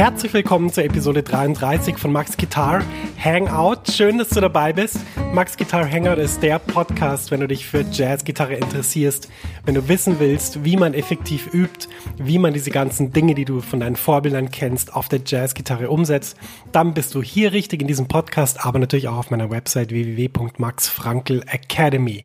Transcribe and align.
Herzlich 0.00 0.32
willkommen 0.32 0.72
zur 0.72 0.84
Episode 0.84 1.22
33 1.22 1.98
von 1.98 2.10
Max 2.10 2.38
Guitar 2.38 2.82
Hangout. 3.22 3.92
Schön, 3.92 4.16
dass 4.16 4.30
du 4.30 4.40
dabei 4.40 4.72
bist. 4.72 4.96
Max 5.34 5.58
Guitar 5.58 5.86
Hangout 5.86 6.18
ist 6.18 6.42
der 6.42 6.58
Podcast, 6.58 7.30
wenn 7.30 7.40
du 7.40 7.46
dich 7.46 7.66
für 7.66 7.82
Jazzgitarre 7.82 8.54
interessierst, 8.54 9.28
wenn 9.66 9.74
du 9.74 9.88
wissen 9.88 10.18
willst, 10.18 10.64
wie 10.64 10.78
man 10.78 10.94
effektiv 10.94 11.52
übt, 11.52 11.88
wie 12.16 12.38
man 12.38 12.54
diese 12.54 12.70
ganzen 12.70 13.12
Dinge, 13.12 13.34
die 13.34 13.44
du 13.44 13.60
von 13.60 13.80
deinen 13.80 13.96
Vorbildern 13.96 14.50
kennst, 14.50 14.96
auf 14.96 15.10
der 15.10 15.20
Jazzgitarre 15.22 15.90
umsetzt, 15.90 16.38
dann 16.72 16.94
bist 16.94 17.14
du 17.14 17.22
hier 17.22 17.52
richtig 17.52 17.82
in 17.82 17.86
diesem 17.86 18.08
Podcast, 18.08 18.64
aber 18.64 18.78
natürlich 18.78 19.08
auch 19.08 19.18
auf 19.18 19.30
meiner 19.30 19.50
Website 19.50 19.90
www.maxfrankelacademy. 19.90 22.24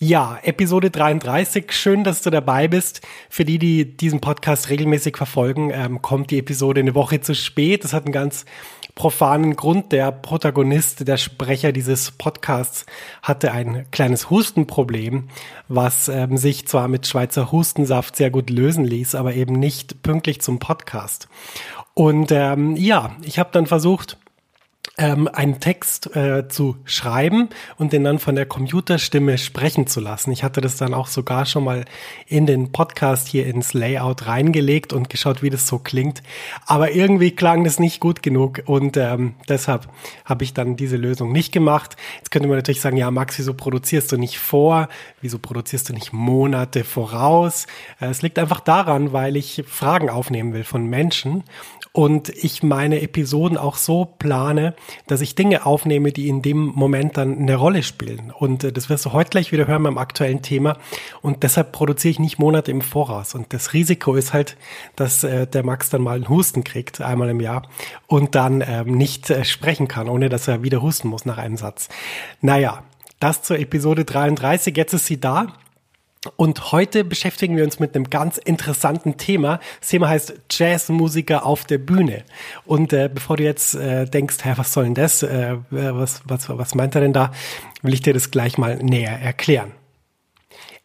Ja, 0.00 0.38
Episode 0.44 0.92
33. 0.92 1.72
Schön, 1.72 2.04
dass 2.04 2.22
du 2.22 2.30
dabei 2.30 2.68
bist. 2.68 3.00
Für 3.28 3.44
die, 3.44 3.58
die 3.58 3.96
diesen 3.96 4.20
Podcast 4.20 4.70
regelmäßig 4.70 5.16
verfolgen, 5.16 5.72
ähm, 5.74 6.02
kommt 6.02 6.30
die 6.30 6.38
Episode 6.38 6.82
eine 6.82 6.94
Woche 6.94 7.20
zu 7.20 7.34
spät. 7.34 7.82
Das 7.82 7.94
hat 7.94 8.04
einen 8.04 8.12
ganz 8.12 8.44
profanen 8.94 9.56
Grund. 9.56 9.90
Der 9.90 10.12
Protagonist, 10.12 11.08
der 11.08 11.16
Sprecher 11.16 11.72
dieses 11.72 12.12
Podcasts 12.12 12.86
hatte 13.24 13.50
ein 13.50 13.86
kleines 13.90 14.30
Hustenproblem, 14.30 15.30
was 15.66 16.06
ähm, 16.06 16.36
sich 16.36 16.68
zwar 16.68 16.86
mit 16.86 17.08
Schweizer 17.08 17.50
Hustensaft 17.50 18.14
sehr 18.14 18.30
gut 18.30 18.50
lösen 18.50 18.84
ließ, 18.84 19.16
aber 19.16 19.34
eben 19.34 19.54
nicht 19.54 20.04
pünktlich 20.04 20.40
zum 20.40 20.60
Podcast. 20.60 21.26
Und 21.94 22.30
ähm, 22.30 22.76
ja, 22.76 23.16
ich 23.22 23.40
habe 23.40 23.50
dann 23.50 23.66
versucht, 23.66 24.16
ähm, 24.98 25.28
einen 25.32 25.60
Text 25.60 26.14
äh, 26.16 26.48
zu 26.48 26.76
schreiben 26.84 27.48
und 27.76 27.92
den 27.92 28.04
dann 28.04 28.18
von 28.18 28.34
der 28.34 28.46
Computerstimme 28.46 29.38
sprechen 29.38 29.86
zu 29.86 30.00
lassen. 30.00 30.32
Ich 30.32 30.42
hatte 30.42 30.60
das 30.60 30.76
dann 30.76 30.92
auch 30.92 31.06
sogar 31.06 31.46
schon 31.46 31.64
mal 31.64 31.84
in 32.26 32.46
den 32.46 32.72
Podcast 32.72 33.28
hier 33.28 33.46
ins 33.46 33.72
Layout 33.72 34.26
reingelegt 34.26 34.92
und 34.92 35.08
geschaut, 35.08 35.42
wie 35.42 35.50
das 35.50 35.66
so 35.68 35.78
klingt. 35.78 36.22
Aber 36.66 36.90
irgendwie 36.90 37.30
klang 37.30 37.62
das 37.64 37.78
nicht 37.78 38.00
gut 38.00 38.22
genug 38.22 38.62
und 38.66 38.96
ähm, 38.96 39.34
deshalb 39.48 39.88
habe 40.24 40.42
ich 40.42 40.52
dann 40.52 40.76
diese 40.76 40.96
Lösung 40.96 41.32
nicht 41.32 41.52
gemacht. 41.52 41.96
Jetzt 42.16 42.32
könnte 42.32 42.48
man 42.48 42.58
natürlich 42.58 42.80
sagen, 42.80 42.96
ja 42.96 43.10
Max, 43.10 43.38
wieso 43.38 43.54
produzierst 43.54 44.10
du 44.10 44.16
nicht 44.16 44.38
vor? 44.38 44.88
Wieso 45.20 45.38
produzierst 45.38 45.88
du 45.88 45.92
nicht 45.92 46.12
Monate 46.12 46.82
voraus? 46.82 47.66
Äh, 48.00 48.06
es 48.06 48.22
liegt 48.22 48.38
einfach 48.38 48.60
daran, 48.60 49.12
weil 49.12 49.36
ich 49.36 49.64
Fragen 49.68 50.10
aufnehmen 50.10 50.52
will 50.52 50.64
von 50.64 50.86
Menschen 50.86 51.44
und 51.92 52.28
ich 52.28 52.62
meine 52.62 53.00
Episoden 53.00 53.56
auch 53.56 53.76
so 53.76 54.04
plane, 54.04 54.74
dass 55.06 55.20
ich 55.20 55.34
Dinge 55.34 55.66
aufnehme, 55.66 56.12
die 56.12 56.28
in 56.28 56.42
dem 56.42 56.58
Moment 56.58 57.16
dann 57.16 57.38
eine 57.38 57.56
Rolle 57.56 57.82
spielen. 57.82 58.32
Und 58.36 58.64
äh, 58.64 58.72
das 58.72 58.88
wirst 58.88 59.06
du 59.06 59.12
heute 59.12 59.30
gleich 59.30 59.52
wieder 59.52 59.66
hören 59.66 59.82
beim 59.82 59.98
aktuellen 59.98 60.42
Thema. 60.42 60.76
Und 61.22 61.42
deshalb 61.42 61.72
produziere 61.72 62.10
ich 62.12 62.18
nicht 62.18 62.38
Monate 62.38 62.70
im 62.70 62.82
Voraus. 62.82 63.34
Und 63.34 63.52
das 63.52 63.72
Risiko 63.72 64.14
ist 64.14 64.32
halt, 64.32 64.56
dass 64.96 65.24
äh, 65.24 65.46
der 65.46 65.64
Max 65.64 65.90
dann 65.90 66.02
mal 66.02 66.16
einen 66.16 66.28
Husten 66.28 66.64
kriegt, 66.64 67.00
einmal 67.00 67.28
im 67.28 67.40
Jahr, 67.40 67.62
und 68.06 68.34
dann 68.34 68.64
ähm, 68.66 68.96
nicht 68.96 69.30
äh, 69.30 69.44
sprechen 69.44 69.88
kann, 69.88 70.08
ohne 70.08 70.28
dass 70.28 70.48
er 70.48 70.62
wieder 70.62 70.82
husten 70.82 71.08
muss 71.08 71.24
nach 71.24 71.38
einem 71.38 71.56
Satz. 71.56 71.88
Naja, 72.40 72.82
das 73.20 73.42
zur 73.42 73.58
Episode 73.58 74.04
33. 74.04 74.76
Jetzt 74.76 74.92
ist 74.94 75.06
sie 75.06 75.20
da. 75.20 75.48
Und 76.36 76.72
heute 76.72 77.04
beschäftigen 77.04 77.56
wir 77.56 77.64
uns 77.64 77.78
mit 77.78 77.94
einem 77.94 78.10
ganz 78.10 78.38
interessanten 78.38 79.18
Thema. 79.18 79.60
Das 79.80 79.90
Thema 79.90 80.08
heißt 80.08 80.34
Jazzmusiker 80.50 81.46
auf 81.46 81.64
der 81.64 81.78
Bühne. 81.78 82.24
Und 82.64 82.92
äh, 82.92 83.08
bevor 83.12 83.36
du 83.36 83.44
jetzt 83.44 83.74
äh, 83.76 84.04
denkst, 84.04 84.38
hä, 84.42 84.54
was 84.56 84.72
soll 84.72 84.84
denn 84.84 84.94
das? 84.94 85.22
Äh, 85.22 85.58
was, 85.70 86.22
was, 86.24 86.48
was 86.48 86.74
meint 86.74 86.94
er 86.96 87.02
denn 87.02 87.12
da? 87.12 87.32
Will 87.82 87.94
ich 87.94 88.02
dir 88.02 88.14
das 88.14 88.32
gleich 88.32 88.58
mal 88.58 88.76
näher 88.76 89.20
erklären. 89.20 89.72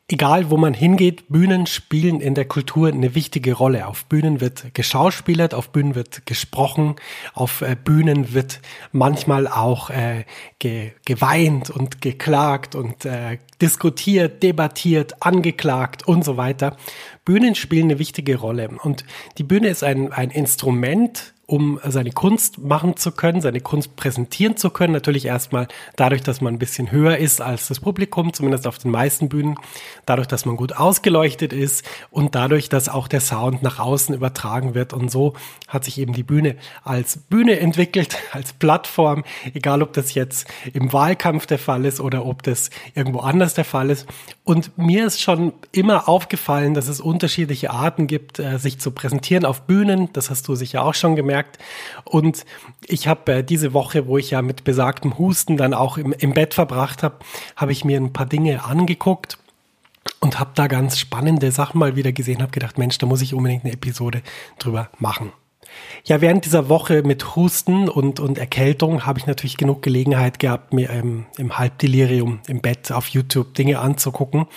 Egal, 0.10 0.52
wo 0.52 0.58
man 0.58 0.74
hingeht, 0.74 1.30
Bühnen 1.30 1.66
spielen 1.66 2.20
in 2.20 2.36
der 2.36 2.44
Kultur 2.46 2.90
eine 2.90 3.16
wichtige 3.16 3.54
Rolle. 3.54 3.88
Auf 3.88 4.06
Bühnen 4.06 4.42
wird 4.42 4.76
geschauspielert, 4.76 5.54
auf 5.54 5.70
Bühnen 5.70 5.96
wird 5.96 6.26
gesprochen, 6.26 6.98
auf 7.34 7.62
äh, 7.62 7.78
Bühnen 7.82 8.34
wird 8.34 8.60
manchmal 8.92 9.48
auch 9.48 9.90
äh, 9.90 10.26
ge 10.60 10.92
geweint 11.06 11.70
und 11.70 12.02
geklagt 12.02 12.76
und 12.76 13.06
äh, 13.06 13.40
diskutiert, 13.64 14.44
debattiert, 14.44 15.24
angeklagt 15.24 16.06
und 16.06 16.26
so 16.26 16.36
weiter. 16.36 16.76
Bühnen 17.24 17.56
spielen 17.56 17.86
eine 17.86 17.98
wichtige 17.98 18.36
Rolle. 18.36 18.70
Und 18.84 19.06
die 19.38 19.44
Bühne 19.44 19.70
ist 19.70 19.86
ein, 19.86 20.12
ein 20.12 20.32
Instrument, 20.32 21.34
um 21.46 21.80
seine 21.86 22.12
Kunst 22.12 22.58
machen 22.58 22.96
zu 22.96 23.12
können, 23.12 23.42
seine 23.42 23.60
Kunst 23.60 23.96
präsentieren 23.96 24.56
zu 24.56 24.70
können. 24.70 24.94
Natürlich 24.94 25.26
erstmal 25.26 25.68
dadurch, 25.96 26.24
dass 26.24 26.40
man 26.40 26.56
ein 26.56 26.60
bisschen 26.60 26.90
höher 26.90 27.18
ist 27.18 27.42
als 27.42 27.68
das 27.68 27.82
Publikum, 27.82 28.34
zumindest 28.34 28.66
auf 28.66 28.78
den 28.78 28.92
meisten 28.92 29.28
Bühnen, 29.28 29.56
dadurch, 30.06 30.28
dass 30.28 30.46
man 30.46 30.56
gut 30.56 30.74
ausgeleuchtet 30.74 31.52
ist 31.52 31.86
und 32.12 32.34
dadurch, 32.34 32.70
dass 32.70 32.88
auch 32.88 33.10
der 33.10 33.20
Sound 33.20 33.62
nach 33.62 33.78
außen 33.78 34.16
übertragen 34.16 34.74
wird. 34.74 34.94
Und 34.94 35.12
so 35.12 35.34
hat 35.68 35.84
sich 35.84 36.00
eben 36.00 36.14
die 36.14 36.24
Bühne 36.24 36.56
als 36.84 37.18
Bühne 37.18 37.60
entwickelt, 37.60 38.18
als 38.32 38.54
Plattform, 38.54 39.24
egal 39.54 39.84
ob 39.84 39.94
das 39.94 40.14
jetzt 40.14 40.48
im 40.74 40.94
Wahlkampf 40.94 41.46
der 41.46 41.60
Fall 41.60 41.86
ist 41.86 42.00
oder 42.00 42.26
ob 42.26 42.44
das 42.44 42.70
irgendwo 42.96 43.20
anders 43.20 43.53
der 43.54 43.66
Fall 43.66 43.90
ist. 43.90 44.08
Und 44.44 44.78
mir 44.78 45.06
ist 45.06 45.22
schon 45.22 45.54
immer 45.72 46.10
aufgefallen, 46.10 46.74
dass 46.74 46.88
es 46.88 47.00
unterschiedliche 47.00 47.72
Arten 47.72 48.08
gibt, 48.08 48.40
äh, 48.40 48.58
sich 48.60 48.80
zu 48.80 48.92
präsentieren 48.92 49.46
auf 49.46 49.64
Bühnen. 49.64 50.10
Das 50.14 50.30
hast 50.30 50.48
du 50.48 50.56
sicher 50.56 50.84
auch 50.84 50.94
schon 50.94 51.16
gemerkt 51.16 51.34
gemerkt. 51.34 51.58
Und 52.06 52.46
ich 52.86 53.08
habe 53.08 53.34
äh, 53.34 53.44
diese 53.44 53.74
Woche, 53.74 54.08
wo 54.08 54.18
ich 54.18 54.32
ja 54.32 54.42
mit 54.42 54.64
besagtem 54.64 55.18
Husten 55.18 55.58
dann 55.58 55.74
auch 55.74 55.98
im, 55.98 56.14
im 56.14 56.34
Bett 56.34 56.54
verbracht 56.54 57.04
habe, 57.04 57.16
habe 57.56 57.72
ich 57.72 57.86
mir 57.86 58.00
ein 58.00 58.14
paar 58.14 58.26
Dinge 58.26 58.64
angeguckt 58.66 59.38
und 60.20 60.40
habe 60.40 60.52
da 60.56 60.68
ganz 60.68 61.00
spannende 61.00 61.52
Sachen 61.52 61.80
mal 61.80 61.96
wieder 61.96 62.12
gesehen, 62.12 62.42
habe 62.42 62.52
gedacht, 62.52 62.78
Mensch, 62.78 62.98
da 62.98 63.06
muss 63.06 63.22
ich 63.22 63.34
unbedingt 63.34 63.64
eine 63.64 63.74
Episode 63.74 64.22
drüber 64.60 64.90
machen. 65.00 65.32
Ja, 66.06 66.20
während 66.20 66.46
dieser 66.46 66.70
Woche 66.70 67.04
mit 67.04 67.36
Husten 67.36 67.88
und, 67.88 68.20
und 68.20 68.38
Erkältung 68.38 69.06
habe 69.06 69.20
ich 69.20 69.26
natürlich 69.26 69.58
genug 69.58 69.82
Gelegenheit 69.82 70.38
gehabt, 70.40 70.74
mir 70.74 70.90
ähm, 70.90 71.26
im 71.38 71.58
Halbdelirium 71.58 72.42
im 72.48 72.62
Bett 72.62 72.92
auf 72.92 73.08
YouTube 73.08 73.54
Dinge 73.54 73.80
anzugucken. 73.80 74.48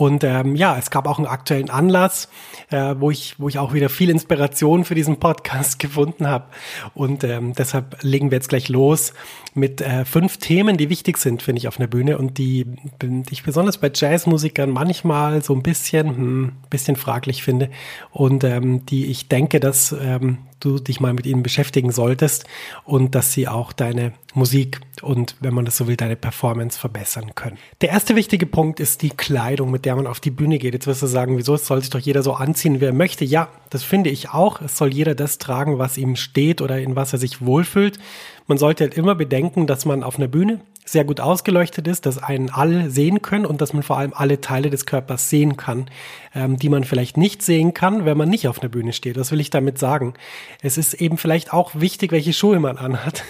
Und 0.00 0.24
ähm, 0.24 0.56
ja, 0.56 0.78
es 0.78 0.90
gab 0.90 1.06
auch 1.06 1.18
einen 1.18 1.26
aktuellen 1.26 1.68
Anlass, 1.68 2.30
äh, 2.70 2.94
wo 2.98 3.10
ich, 3.10 3.34
wo 3.36 3.50
ich 3.50 3.58
auch 3.58 3.74
wieder 3.74 3.90
viel 3.90 4.08
Inspiration 4.08 4.86
für 4.86 4.94
diesen 4.94 5.20
Podcast 5.20 5.78
gefunden 5.78 6.26
habe. 6.26 6.46
Und 6.94 7.22
ähm, 7.22 7.52
deshalb 7.52 8.02
legen 8.02 8.30
wir 8.30 8.36
jetzt 8.36 8.48
gleich 8.48 8.70
los 8.70 9.12
mit 9.52 9.82
äh, 9.82 10.06
fünf 10.06 10.38
Themen, 10.38 10.78
die 10.78 10.88
wichtig 10.88 11.18
sind, 11.18 11.42
finde 11.42 11.58
ich, 11.58 11.68
auf 11.68 11.78
einer 11.78 11.86
Bühne 11.86 12.16
und 12.16 12.38
die, 12.38 12.64
die 13.02 13.24
ich 13.30 13.42
besonders 13.42 13.76
bei 13.76 13.90
Jazzmusikern 13.94 14.70
manchmal 14.70 15.42
so 15.42 15.54
ein 15.54 15.62
bisschen, 15.62 16.08
hm, 16.08 16.52
bisschen 16.70 16.96
fraglich 16.96 17.42
finde 17.42 17.68
und 18.10 18.42
ähm, 18.42 18.86
die 18.86 19.04
ich 19.04 19.28
denke, 19.28 19.60
dass 19.60 19.92
ähm, 20.00 20.38
du 20.60 20.78
dich 20.78 21.00
mal 21.00 21.12
mit 21.12 21.26
ihnen 21.26 21.42
beschäftigen 21.42 21.92
solltest 21.92 22.46
und 22.84 23.14
dass 23.14 23.32
sie 23.32 23.48
auch 23.48 23.74
deine 23.74 24.12
Musik 24.32 24.80
und, 25.02 25.36
wenn 25.40 25.54
man 25.54 25.64
das 25.64 25.76
so 25.76 25.86
will, 25.86 25.96
deine 25.96 26.16
Performance 26.16 26.78
verbessern 26.78 27.34
können. 27.34 27.58
Der 27.80 27.90
erste 27.90 28.16
wichtige 28.16 28.46
Punkt 28.46 28.80
ist 28.80 29.02
die 29.02 29.10
Kleidung, 29.10 29.70
mit 29.70 29.84
der 29.84 29.96
man 29.96 30.06
auf 30.06 30.20
die 30.20 30.30
Bühne 30.30 30.58
geht. 30.58 30.74
Jetzt 30.74 30.86
wirst 30.86 31.02
du 31.02 31.06
sagen, 31.06 31.36
wieso 31.36 31.56
soll 31.56 31.80
sich 31.80 31.90
doch 31.90 31.98
jeder 31.98 32.22
so 32.22 32.34
anziehen, 32.34 32.80
wie 32.80 32.86
er 32.86 32.92
möchte? 32.92 33.24
Ja, 33.24 33.48
das 33.70 33.82
finde 33.82 34.10
ich 34.10 34.30
auch. 34.30 34.60
Es 34.60 34.76
soll 34.76 34.92
jeder 34.92 35.14
das 35.14 35.38
tragen, 35.38 35.78
was 35.78 35.98
ihm 35.98 36.16
steht 36.16 36.60
oder 36.60 36.78
in 36.78 36.96
was 36.96 37.12
er 37.12 37.18
sich 37.18 37.44
wohlfühlt. 37.44 37.98
Man 38.46 38.58
sollte 38.58 38.84
halt 38.84 38.94
immer 38.94 39.14
bedenken, 39.14 39.66
dass 39.66 39.84
man 39.84 40.02
auf 40.02 40.18
einer 40.18 40.28
Bühne 40.28 40.60
sehr 40.84 41.04
gut 41.04 41.20
ausgeleuchtet 41.20 41.86
ist, 41.86 42.04
dass 42.04 42.18
einen 42.18 42.50
alle 42.50 42.90
sehen 42.90 43.22
können 43.22 43.46
und 43.46 43.60
dass 43.60 43.72
man 43.72 43.82
vor 43.82 43.98
allem 43.98 44.12
alle 44.12 44.40
Teile 44.40 44.70
des 44.70 44.86
Körpers 44.86 45.30
sehen 45.30 45.56
kann, 45.56 45.88
ähm, 46.34 46.56
die 46.56 46.68
man 46.68 46.84
vielleicht 46.84 47.16
nicht 47.16 47.42
sehen 47.42 47.74
kann, 47.74 48.04
wenn 48.04 48.16
man 48.16 48.28
nicht 48.28 48.48
auf 48.48 48.60
einer 48.60 48.68
Bühne 48.68 48.92
steht. 48.92 49.16
Was 49.16 49.30
will 49.30 49.40
ich 49.40 49.50
damit 49.50 49.78
sagen? 49.78 50.14
Es 50.62 50.78
ist 50.78 50.94
eben 50.94 51.16
vielleicht 51.16 51.52
auch 51.52 51.72
wichtig, 51.74 52.10
welche 52.12 52.32
Schuhe 52.32 52.58
man 52.58 52.76
anhat. 52.76 53.22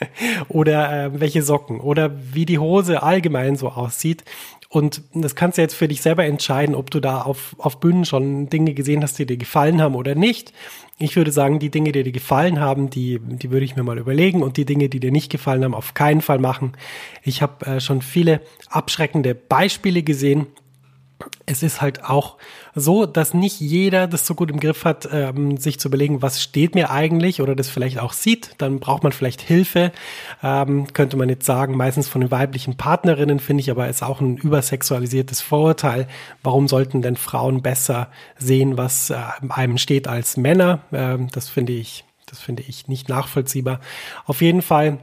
oder 0.48 1.06
äh, 1.06 1.20
welche 1.20 1.42
Socken 1.42 1.80
oder 1.80 2.12
wie 2.32 2.46
die 2.46 2.58
Hose 2.58 3.02
allgemein 3.02 3.56
so 3.56 3.68
aussieht. 3.68 4.24
Und 4.70 5.02
das 5.14 5.34
kannst 5.34 5.56
du 5.56 5.62
jetzt 5.62 5.74
für 5.74 5.88
dich 5.88 6.02
selber 6.02 6.26
entscheiden, 6.26 6.74
ob 6.74 6.90
du 6.90 7.00
da 7.00 7.22
auf, 7.22 7.56
auf 7.58 7.80
Bühnen 7.80 8.04
schon 8.04 8.50
Dinge 8.50 8.74
gesehen 8.74 9.02
hast, 9.02 9.18
die 9.18 9.24
dir 9.24 9.38
gefallen 9.38 9.80
haben 9.80 9.94
oder 9.94 10.14
nicht. 10.14 10.52
Ich 10.98 11.16
würde 11.16 11.32
sagen, 11.32 11.58
die 11.58 11.70
Dinge, 11.70 11.92
die 11.92 12.02
dir 12.02 12.12
gefallen 12.12 12.60
haben, 12.60 12.90
die, 12.90 13.18
die 13.22 13.50
würde 13.50 13.64
ich 13.64 13.76
mir 13.76 13.82
mal 13.82 13.98
überlegen 13.98 14.42
und 14.42 14.58
die 14.58 14.66
Dinge, 14.66 14.90
die 14.90 15.00
dir 15.00 15.12
nicht 15.12 15.30
gefallen 15.30 15.64
haben, 15.64 15.74
auf 15.74 15.94
keinen 15.94 16.20
Fall 16.20 16.38
machen. 16.38 16.72
Ich 17.22 17.40
habe 17.40 17.64
äh, 17.64 17.80
schon 17.80 18.02
viele 18.02 18.42
abschreckende 18.68 19.34
Beispiele 19.34 20.02
gesehen, 20.02 20.48
es 21.46 21.62
ist 21.62 21.80
halt 21.80 22.04
auch 22.04 22.36
so, 22.74 23.06
dass 23.06 23.34
nicht 23.34 23.60
jeder 23.60 24.06
das 24.06 24.26
so 24.26 24.34
gut 24.34 24.50
im 24.50 24.60
Griff 24.60 24.84
hat, 24.84 25.08
ähm, 25.12 25.56
sich 25.56 25.80
zu 25.80 25.88
überlegen, 25.88 26.22
was 26.22 26.42
steht 26.42 26.74
mir 26.74 26.90
eigentlich 26.90 27.40
oder 27.40 27.56
das 27.56 27.68
vielleicht 27.68 27.98
auch 27.98 28.12
sieht. 28.12 28.54
Dann 28.58 28.78
braucht 28.78 29.02
man 29.02 29.12
vielleicht 29.12 29.40
Hilfe, 29.40 29.92
ähm, 30.42 30.92
könnte 30.92 31.16
man 31.16 31.28
jetzt 31.28 31.46
sagen, 31.46 31.76
meistens 31.76 32.08
von 32.08 32.20
den 32.20 32.30
weiblichen 32.30 32.76
Partnerinnen, 32.76 33.40
finde 33.40 33.62
ich 33.62 33.70
aber 33.70 33.88
ist 33.88 34.02
auch 34.02 34.20
ein 34.20 34.36
übersexualisiertes 34.36 35.40
Vorurteil. 35.40 36.06
Warum 36.42 36.68
sollten 36.68 37.02
denn 37.02 37.16
Frauen 37.16 37.62
besser 37.62 38.08
sehen, 38.38 38.78
was 38.78 39.10
äh, 39.10 39.16
einem 39.48 39.78
steht 39.78 40.06
als 40.06 40.36
Männer? 40.36 40.80
Ähm, 40.92 41.28
das 41.32 41.48
finde 41.48 41.72
ich, 41.72 42.04
das 42.26 42.38
finde 42.38 42.62
ich 42.66 42.86
nicht 42.86 43.08
nachvollziehbar. 43.08 43.80
Auf 44.26 44.40
jeden 44.40 44.62
Fall 44.62 44.98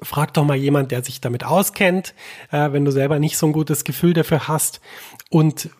frag 0.00 0.34
doch 0.34 0.44
mal 0.44 0.56
jemand, 0.56 0.90
der 0.90 1.02
sich 1.04 1.20
damit 1.20 1.44
auskennt, 1.44 2.14
äh, 2.50 2.72
wenn 2.72 2.84
du 2.84 2.90
selber 2.90 3.18
nicht 3.18 3.36
so 3.36 3.46
ein 3.46 3.52
gutes 3.52 3.84
Gefühl 3.84 4.12
dafür 4.12 4.48
hast. 4.48 4.80
Und 5.30 5.70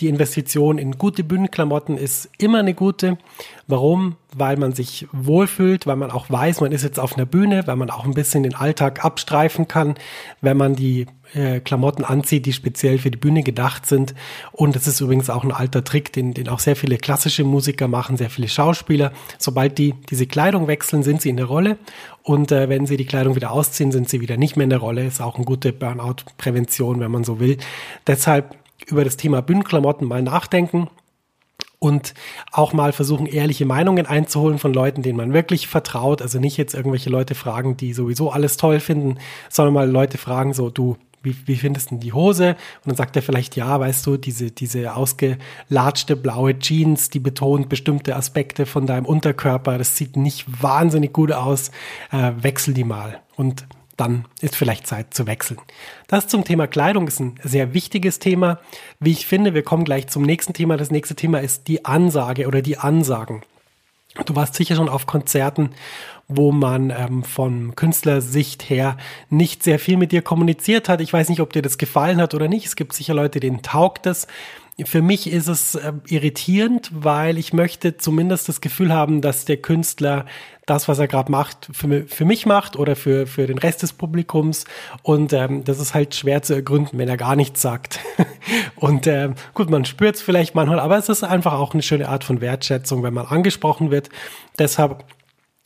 die 0.00 0.08
Investition 0.08 0.78
in 0.78 0.98
gute 0.98 1.24
Bühnenklamotten 1.24 1.98
ist 1.98 2.30
immer 2.38 2.58
eine 2.58 2.74
gute. 2.74 3.18
Warum? 3.66 4.16
Weil 4.34 4.56
man 4.56 4.72
sich 4.72 5.06
wohlfühlt, 5.12 5.86
weil 5.86 5.96
man 5.96 6.10
auch 6.10 6.30
weiß, 6.30 6.60
man 6.60 6.72
ist 6.72 6.82
jetzt 6.82 6.98
auf 6.98 7.16
einer 7.16 7.26
Bühne, 7.26 7.66
weil 7.66 7.76
man 7.76 7.90
auch 7.90 8.04
ein 8.04 8.14
bisschen 8.14 8.42
den 8.42 8.54
Alltag 8.54 9.04
abstreifen 9.04 9.68
kann, 9.68 9.94
wenn 10.40 10.56
man 10.56 10.74
die 10.74 11.06
äh, 11.34 11.60
Klamotten 11.60 12.04
anzieht, 12.04 12.46
die 12.46 12.52
speziell 12.52 12.98
für 12.98 13.10
die 13.10 13.18
Bühne 13.18 13.42
gedacht 13.42 13.86
sind. 13.86 14.14
Und 14.52 14.74
es 14.76 14.86
ist 14.86 15.00
übrigens 15.00 15.30
auch 15.30 15.44
ein 15.44 15.52
alter 15.52 15.84
Trick, 15.84 16.12
den, 16.12 16.34
den 16.34 16.48
auch 16.48 16.58
sehr 16.58 16.76
viele 16.76 16.96
klassische 16.96 17.44
Musiker 17.44 17.88
machen, 17.88 18.16
sehr 18.16 18.30
viele 18.30 18.48
Schauspieler. 18.48 19.12
Sobald 19.38 19.78
die 19.78 19.94
diese 20.10 20.26
Kleidung 20.26 20.66
wechseln, 20.66 21.02
sind 21.02 21.22
sie 21.22 21.30
in 21.30 21.36
der 21.36 21.46
Rolle. 21.46 21.78
Und 22.22 22.52
äh, 22.52 22.68
wenn 22.68 22.86
sie 22.86 22.96
die 22.96 23.06
Kleidung 23.06 23.36
wieder 23.36 23.52
ausziehen, 23.52 23.92
sind 23.92 24.08
sie 24.08 24.20
wieder 24.20 24.36
nicht 24.36 24.56
mehr 24.56 24.64
in 24.64 24.70
der 24.70 24.80
Rolle. 24.80 25.06
Ist 25.06 25.20
auch 25.20 25.36
eine 25.36 25.44
gute 25.44 25.72
Burnout-Prävention, 25.72 27.00
wenn 27.00 27.10
man 27.10 27.24
so 27.24 27.40
will. 27.40 27.58
Deshalb 28.06 28.56
über 28.86 29.04
das 29.04 29.16
Thema 29.16 29.42
Bühnenklamotten 29.42 30.06
mal 30.06 30.22
nachdenken 30.22 30.88
und 31.80 32.14
auch 32.52 32.72
mal 32.72 32.92
versuchen, 32.92 33.26
ehrliche 33.26 33.66
Meinungen 33.66 34.06
einzuholen 34.06 34.58
von 34.58 34.72
Leuten, 34.72 35.02
denen 35.02 35.16
man 35.16 35.32
wirklich 35.32 35.66
vertraut. 35.66 36.22
Also 36.22 36.38
nicht 36.38 36.56
jetzt 36.56 36.74
irgendwelche 36.74 37.10
Leute 37.10 37.34
fragen, 37.34 37.76
die 37.76 37.94
sowieso 37.94 38.30
alles 38.30 38.56
toll 38.56 38.80
finden, 38.80 39.18
sondern 39.48 39.74
mal 39.74 39.90
Leute 39.90 40.18
fragen, 40.18 40.52
so 40.52 40.68
du, 40.68 40.98
wie, 41.22 41.34
wie 41.46 41.56
findest 41.56 41.90
du 41.90 41.96
die 41.96 42.12
Hose? 42.12 42.50
Und 42.50 42.88
dann 42.88 42.96
sagt 42.96 43.16
er 43.16 43.22
vielleicht, 43.22 43.56
ja, 43.56 43.80
weißt 43.80 44.06
du, 44.06 44.18
diese, 44.18 44.50
diese 44.50 44.94
ausgelatschte 44.94 46.16
blaue 46.16 46.58
Jeans, 46.58 47.08
die 47.08 47.18
betont 47.18 47.70
bestimmte 47.70 48.14
Aspekte 48.14 48.66
von 48.66 48.86
deinem 48.86 49.06
Unterkörper, 49.06 49.78
das 49.78 49.96
sieht 49.96 50.16
nicht 50.16 50.62
wahnsinnig 50.62 51.14
gut 51.14 51.32
aus, 51.32 51.70
äh, 52.12 52.32
wechsel 52.40 52.74
die 52.74 52.84
mal. 52.84 53.20
Und 53.36 53.66
dann 54.00 54.24
ist 54.40 54.56
vielleicht 54.56 54.86
Zeit 54.86 55.12
zu 55.12 55.26
wechseln. 55.26 55.60
Das 56.08 56.26
zum 56.26 56.44
Thema 56.44 56.66
Kleidung 56.66 57.06
ist 57.06 57.20
ein 57.20 57.38
sehr 57.42 57.74
wichtiges 57.74 58.18
Thema. 58.18 58.58
Wie 58.98 59.12
ich 59.12 59.26
finde, 59.26 59.52
wir 59.52 59.62
kommen 59.62 59.84
gleich 59.84 60.08
zum 60.08 60.22
nächsten 60.22 60.54
Thema. 60.54 60.76
Das 60.78 60.90
nächste 60.90 61.14
Thema 61.14 61.40
ist 61.40 61.68
die 61.68 61.84
Ansage 61.84 62.48
oder 62.48 62.62
die 62.62 62.78
Ansagen. 62.78 63.42
Du 64.26 64.34
warst 64.34 64.54
sicher 64.54 64.74
schon 64.74 64.88
auf 64.88 65.06
Konzerten, 65.06 65.70
wo 66.26 66.50
man 66.50 66.90
ähm, 66.90 67.22
von 67.22 67.76
Künstlersicht 67.76 68.68
her 68.68 68.96
nicht 69.28 69.62
sehr 69.62 69.78
viel 69.78 69.96
mit 69.96 70.12
dir 70.12 70.22
kommuniziert 70.22 70.88
hat. 70.88 71.00
Ich 71.00 71.12
weiß 71.12 71.28
nicht, 71.28 71.40
ob 71.40 71.52
dir 71.52 71.62
das 71.62 71.78
gefallen 71.78 72.20
hat 72.20 72.34
oder 72.34 72.48
nicht. 72.48 72.66
Es 72.66 72.76
gibt 72.76 72.92
sicher 72.92 73.14
Leute, 73.14 73.38
denen 73.38 73.62
taugt 73.62 74.06
es. 74.06 74.26
Für 74.84 75.02
mich 75.02 75.30
ist 75.30 75.48
es 75.48 75.74
äh, 75.74 75.92
irritierend, 76.08 76.90
weil 76.92 77.38
ich 77.38 77.52
möchte 77.52 77.96
zumindest 77.96 78.48
das 78.48 78.60
Gefühl 78.60 78.92
haben, 78.92 79.20
dass 79.20 79.44
der 79.44 79.56
Künstler 79.58 80.26
das, 80.66 80.86
was 80.86 80.98
er 80.98 81.08
gerade 81.08 81.32
macht, 81.32 81.68
für, 81.72 82.06
für 82.06 82.24
mich 82.24 82.46
macht 82.46 82.76
oder 82.76 82.94
für, 82.94 83.26
für 83.26 83.46
den 83.46 83.58
Rest 83.58 83.82
des 83.82 83.92
Publikums. 83.92 84.64
Und 85.02 85.32
ähm, 85.32 85.64
das 85.64 85.80
ist 85.80 85.94
halt 85.94 86.14
schwer 86.14 86.42
zu 86.42 86.54
ergründen, 86.54 86.98
wenn 86.98 87.08
er 87.08 87.16
gar 87.16 87.34
nichts 87.34 87.60
sagt. 87.60 87.98
und 88.76 89.06
ähm, 89.06 89.34
gut, 89.54 89.68
man 89.68 89.84
spürt 89.84 90.16
es 90.16 90.22
vielleicht 90.22 90.54
manchmal, 90.54 90.78
aber 90.78 90.96
es 90.96 91.08
ist 91.08 91.24
einfach 91.24 91.54
auch 91.54 91.74
eine 91.74 91.82
schöne 91.82 92.08
Art 92.08 92.22
von 92.22 92.40
Wertschätzung, 92.40 93.02
wenn 93.02 93.14
man 93.14 93.26
angesprochen 93.26 93.90
wird. 93.90 94.10
Deshalb 94.58 95.04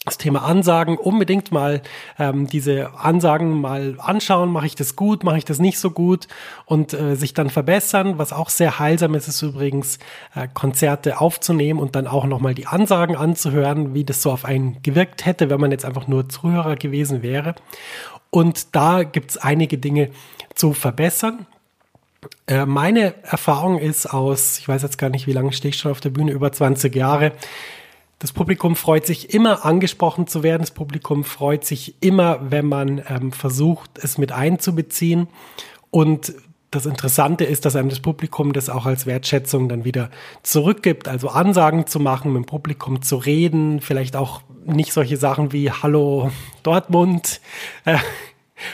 das 0.04 0.18
Thema 0.18 0.42
Ansagen 0.42 0.98
unbedingt 0.98 1.50
mal 1.50 1.80
ähm, 2.18 2.46
diese 2.46 2.92
Ansagen 2.94 3.58
mal 3.60 3.96
anschauen, 3.98 4.50
mache 4.50 4.66
ich 4.66 4.74
das 4.74 4.96
gut, 4.96 5.24
mache 5.24 5.38
ich 5.38 5.46
das 5.46 5.58
nicht 5.58 5.78
so 5.78 5.90
gut 5.90 6.28
und 6.66 6.92
äh, 6.92 7.14
sich 7.16 7.32
dann 7.32 7.48
verbessern. 7.48 8.18
Was 8.18 8.34
auch 8.34 8.50
sehr 8.50 8.78
heilsam 8.78 9.14
ist, 9.14 9.28
ist 9.28 9.40
übrigens 9.40 9.98
äh, 10.34 10.46
Konzerte 10.52 11.20
aufzunehmen 11.20 11.80
und 11.80 11.96
dann 11.96 12.06
auch 12.06 12.26
nochmal 12.26 12.54
die 12.54 12.66
Ansagen 12.66 13.16
anzuhören, 13.16 13.94
wie 13.94 14.04
das 14.04 14.20
so 14.20 14.30
auf 14.30 14.44
einen 14.44 14.82
gewirkt 14.82 15.24
hätte, 15.24 15.48
wenn 15.48 15.60
man 15.60 15.70
jetzt 15.70 15.86
einfach 15.86 16.06
nur 16.06 16.28
Zuhörer 16.28 16.76
gewesen 16.76 17.22
wäre. 17.22 17.54
Und 18.28 18.74
da 18.74 19.04
gibt's 19.04 19.38
einige 19.38 19.78
Dinge 19.78 20.10
zu 20.54 20.74
verbessern. 20.74 21.46
Äh, 22.46 22.66
meine 22.66 23.14
Erfahrung 23.22 23.78
ist 23.78 24.06
aus, 24.06 24.58
ich 24.58 24.68
weiß 24.68 24.82
jetzt 24.82 24.98
gar 24.98 25.08
nicht, 25.08 25.26
wie 25.26 25.32
lange 25.32 25.52
stehe 25.52 25.70
ich 25.70 25.78
schon 25.78 25.92
auf 25.92 26.00
der 26.00 26.10
Bühne, 26.10 26.32
über 26.32 26.52
20 26.52 26.94
Jahre, 26.94 27.32
das 28.24 28.32
Publikum 28.32 28.74
freut 28.74 29.04
sich 29.04 29.34
immer, 29.34 29.66
angesprochen 29.66 30.26
zu 30.26 30.42
werden. 30.42 30.62
Das 30.62 30.70
Publikum 30.70 31.24
freut 31.24 31.62
sich 31.62 31.96
immer, 32.00 32.40
wenn 32.50 32.64
man 32.64 33.02
ähm, 33.06 33.32
versucht, 33.32 33.98
es 34.02 34.16
mit 34.16 34.32
einzubeziehen. 34.32 35.28
Und 35.90 36.32
das 36.70 36.86
Interessante 36.86 37.44
ist, 37.44 37.66
dass 37.66 37.76
einem 37.76 37.90
das 37.90 38.00
Publikum 38.00 38.54
das 38.54 38.70
auch 38.70 38.86
als 38.86 39.04
Wertschätzung 39.04 39.68
dann 39.68 39.84
wieder 39.84 40.08
zurückgibt. 40.42 41.06
Also 41.06 41.28
Ansagen 41.28 41.86
zu 41.86 42.00
machen, 42.00 42.32
mit 42.32 42.44
dem 42.44 42.46
Publikum 42.46 43.02
zu 43.02 43.16
reden, 43.16 43.82
vielleicht 43.82 44.16
auch 44.16 44.40
nicht 44.64 44.94
solche 44.94 45.18
Sachen 45.18 45.52
wie 45.52 45.70
Hallo 45.70 46.30
Dortmund. 46.62 47.42
Äh, 47.84 47.98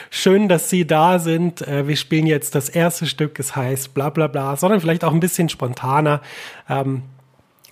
schön, 0.09 0.47
dass 0.47 0.69
Sie 0.69 0.87
da 0.87 1.19
sind. 1.19 1.61
Äh, 1.67 1.89
wir 1.89 1.97
spielen 1.97 2.25
jetzt 2.25 2.55
das 2.55 2.69
erste 2.69 3.05
Stück, 3.05 3.37
es 3.37 3.53
heißt 3.53 3.93
bla 3.93 4.11
bla 4.11 4.27
bla, 4.27 4.55
sondern 4.55 4.79
vielleicht 4.79 5.03
auch 5.03 5.11
ein 5.11 5.19
bisschen 5.19 5.49
spontaner. 5.49 6.21
Ähm, 6.69 7.03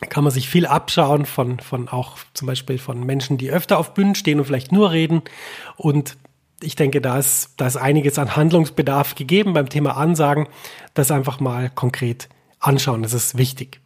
kann 0.08 0.24
man 0.24 0.32
sich 0.32 0.50
viel 0.50 0.66
abschauen 0.66 1.26
von, 1.26 1.60
von 1.60 1.90
auch 1.90 2.18
zum 2.34 2.48
Beispiel 2.48 2.78
von 2.78 3.06
Menschen, 3.06 3.38
die 3.38 3.52
öfter 3.52 3.78
auf 3.78 3.94
Bühnen 3.94 4.16
stehen 4.16 4.40
und 4.40 4.46
vielleicht 4.46 4.72
nur 4.72 4.92
reden. 4.92 5.22
Und 5.76 6.18
ich 6.62 6.76
denke, 6.76 7.02
da 7.02 7.18
ist, 7.18 7.54
da 7.58 7.68
ist 7.68 7.78
einiges 7.78 8.18
an 8.18 8.36
Handlungsbedarf 8.36 9.16
gegeben 9.16 9.54
beim 9.54 9.70
Thema 9.70 9.98
Ansagen. 9.98 10.48
Das 10.94 11.12
einfach 11.12 11.40
mal 11.40 11.70
konkret 11.70 12.30
anschauen. 12.60 13.04
Das 13.04 13.14
ist 13.14 13.38
wichtig. 13.38 13.82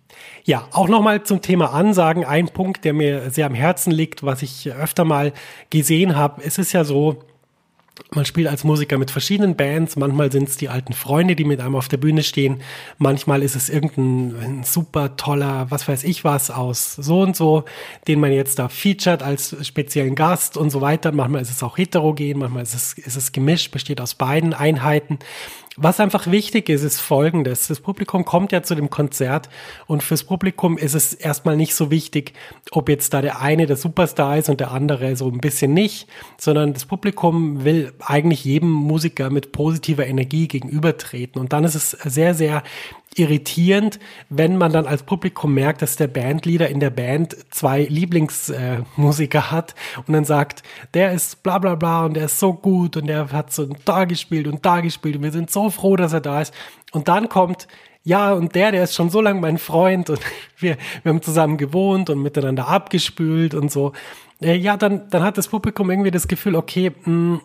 Ja, 0.45 0.67
auch 0.71 0.87
nochmal 0.87 1.23
zum 1.23 1.41
Thema 1.41 1.73
Ansagen. 1.73 2.25
Ein 2.25 2.49
Punkt, 2.49 2.85
der 2.85 2.93
mir 2.93 3.29
sehr 3.31 3.45
am 3.45 3.55
Herzen 3.55 3.91
liegt, 3.91 4.23
was 4.23 4.41
ich 4.41 4.71
öfter 4.71 5.05
mal 5.05 5.33
gesehen 5.69 6.15
habe. 6.15 6.43
Es 6.43 6.57
ist 6.57 6.73
ja 6.73 6.83
so, 6.83 7.23
man 8.11 8.25
spielt 8.25 8.47
als 8.47 8.63
Musiker 8.63 8.97
mit 8.97 9.11
verschiedenen 9.11 9.55
Bands. 9.55 9.95
Manchmal 9.95 10.31
sind 10.31 10.49
es 10.49 10.57
die 10.57 10.69
alten 10.69 10.93
Freunde, 10.93 11.35
die 11.35 11.43
mit 11.43 11.59
einem 11.59 11.75
auf 11.75 11.87
der 11.87 11.97
Bühne 11.97 12.23
stehen. 12.23 12.61
Manchmal 12.97 13.43
ist 13.43 13.55
es 13.55 13.69
irgendein 13.69 14.63
super 14.63 15.15
toller, 15.15 15.67
was 15.69 15.87
weiß 15.87 16.03
ich 16.03 16.23
was 16.23 16.49
aus 16.49 16.95
so 16.95 17.21
und 17.21 17.35
so, 17.35 17.65
den 18.07 18.19
man 18.19 18.31
jetzt 18.31 18.57
da 18.57 18.67
featured 18.67 19.21
als 19.21 19.55
speziellen 19.65 20.15
Gast 20.15 20.57
und 20.57 20.71
so 20.71 20.81
weiter. 20.81 21.11
Manchmal 21.11 21.41
ist 21.41 21.51
es 21.51 21.61
auch 21.61 21.77
heterogen, 21.77 22.39
manchmal 22.39 22.63
ist 22.63 22.73
es, 22.73 22.93
ist 22.93 23.15
es 23.15 23.31
gemischt, 23.31 23.71
besteht 23.71 24.01
aus 24.01 24.15
beiden 24.15 24.53
Einheiten. 24.53 25.19
Was 25.75 25.99
einfach 25.99 26.29
wichtig 26.29 26.69
ist, 26.69 26.83
ist 26.83 26.99
Folgendes. 26.99 27.67
Das 27.67 27.79
Publikum 27.79 28.25
kommt 28.25 28.51
ja 28.51 28.61
zu 28.61 28.75
dem 28.75 28.91
Konzert 28.91 29.49
und 29.87 30.03
fürs 30.03 30.23
Publikum 30.23 30.77
ist 30.77 30.93
es 30.93 31.15
erstmal 31.15 31.57
nicht 31.57 31.73
so 31.73 31.89
wichtig, 31.89 32.33
ob 32.71 32.89
jetzt 32.89 33.11
da 33.13 33.23
der 33.23 33.41
eine 33.41 33.65
der 33.65 33.75
Superstar 33.75 34.37
ist 34.37 34.49
und 34.49 34.59
der 34.59 34.71
andere 34.71 35.15
so 35.15 35.27
ein 35.27 35.39
bisschen 35.39 35.73
nicht, 35.73 36.07
sondern 36.37 36.73
das 36.73 36.85
Publikum 36.85 37.63
will 37.63 37.91
eigentlich 37.99 38.45
jedem 38.45 38.69
Musiker 38.69 39.31
mit 39.31 39.51
positiver 39.51 40.05
Energie 40.05 40.47
gegenübertreten. 40.47 41.41
Und 41.41 41.53
dann 41.53 41.63
ist 41.63 41.75
es 41.75 41.91
sehr, 41.91 42.35
sehr 42.35 42.61
irritierend, 43.19 43.99
wenn 44.29 44.57
man 44.57 44.71
dann 44.71 44.85
als 44.85 45.03
Publikum 45.03 45.53
merkt, 45.53 45.81
dass 45.81 45.95
der 45.95 46.07
Bandleader 46.07 46.69
in 46.69 46.79
der 46.79 46.89
Band 46.89 47.35
zwei 47.49 47.83
Lieblingsmusiker 47.83 49.39
äh, 49.39 49.51
hat 49.51 49.75
und 50.07 50.13
dann 50.13 50.25
sagt, 50.25 50.63
der 50.93 51.11
ist 51.11 51.43
bla 51.43 51.59
bla 51.59 51.75
bla 51.75 52.05
und 52.05 52.15
der 52.15 52.25
ist 52.25 52.39
so 52.39 52.53
gut 52.53 52.97
und 52.97 53.07
der 53.07 53.31
hat 53.31 53.53
so 53.53 53.67
da 53.85 54.05
gespielt 54.05 54.47
und 54.47 54.65
da 54.65 54.81
gespielt 54.81 55.15
und 55.17 55.23
wir 55.23 55.31
sind 55.31 55.51
so 55.51 55.69
froh, 55.69 55.95
dass 55.95 56.13
er 56.13 56.21
da 56.21 56.41
ist. 56.41 56.53
Und 56.91 57.07
dann 57.07 57.29
kommt 57.29 57.67
ja, 58.05 58.33
und 58.33 58.53
der, 58.53 58.73
der 58.73 58.83
ist 58.83 58.95
schon 58.95 59.09
so 59.09 59.21
lange 59.21 59.39
mein 59.39 59.57
Freund 59.57 60.09
und 60.09 60.19
wir, 60.57 60.77
wir 61.03 61.09
haben 61.09 61.21
zusammen 61.21 61.57
gewohnt 61.57 62.09
und 62.09 62.21
miteinander 62.21 62.67
abgespült 62.67 63.53
und 63.53 63.71
so. 63.71 63.93
Äh, 64.41 64.55
ja, 64.55 64.75
dann, 64.75 65.09
dann 65.09 65.23
hat 65.23 65.37
das 65.37 65.47
Publikum 65.47 65.89
irgendwie 65.89 66.11
das 66.11 66.27
Gefühl, 66.27 66.55
okay, 66.55 66.89
mh, 66.89 67.05
hm, 67.05 67.41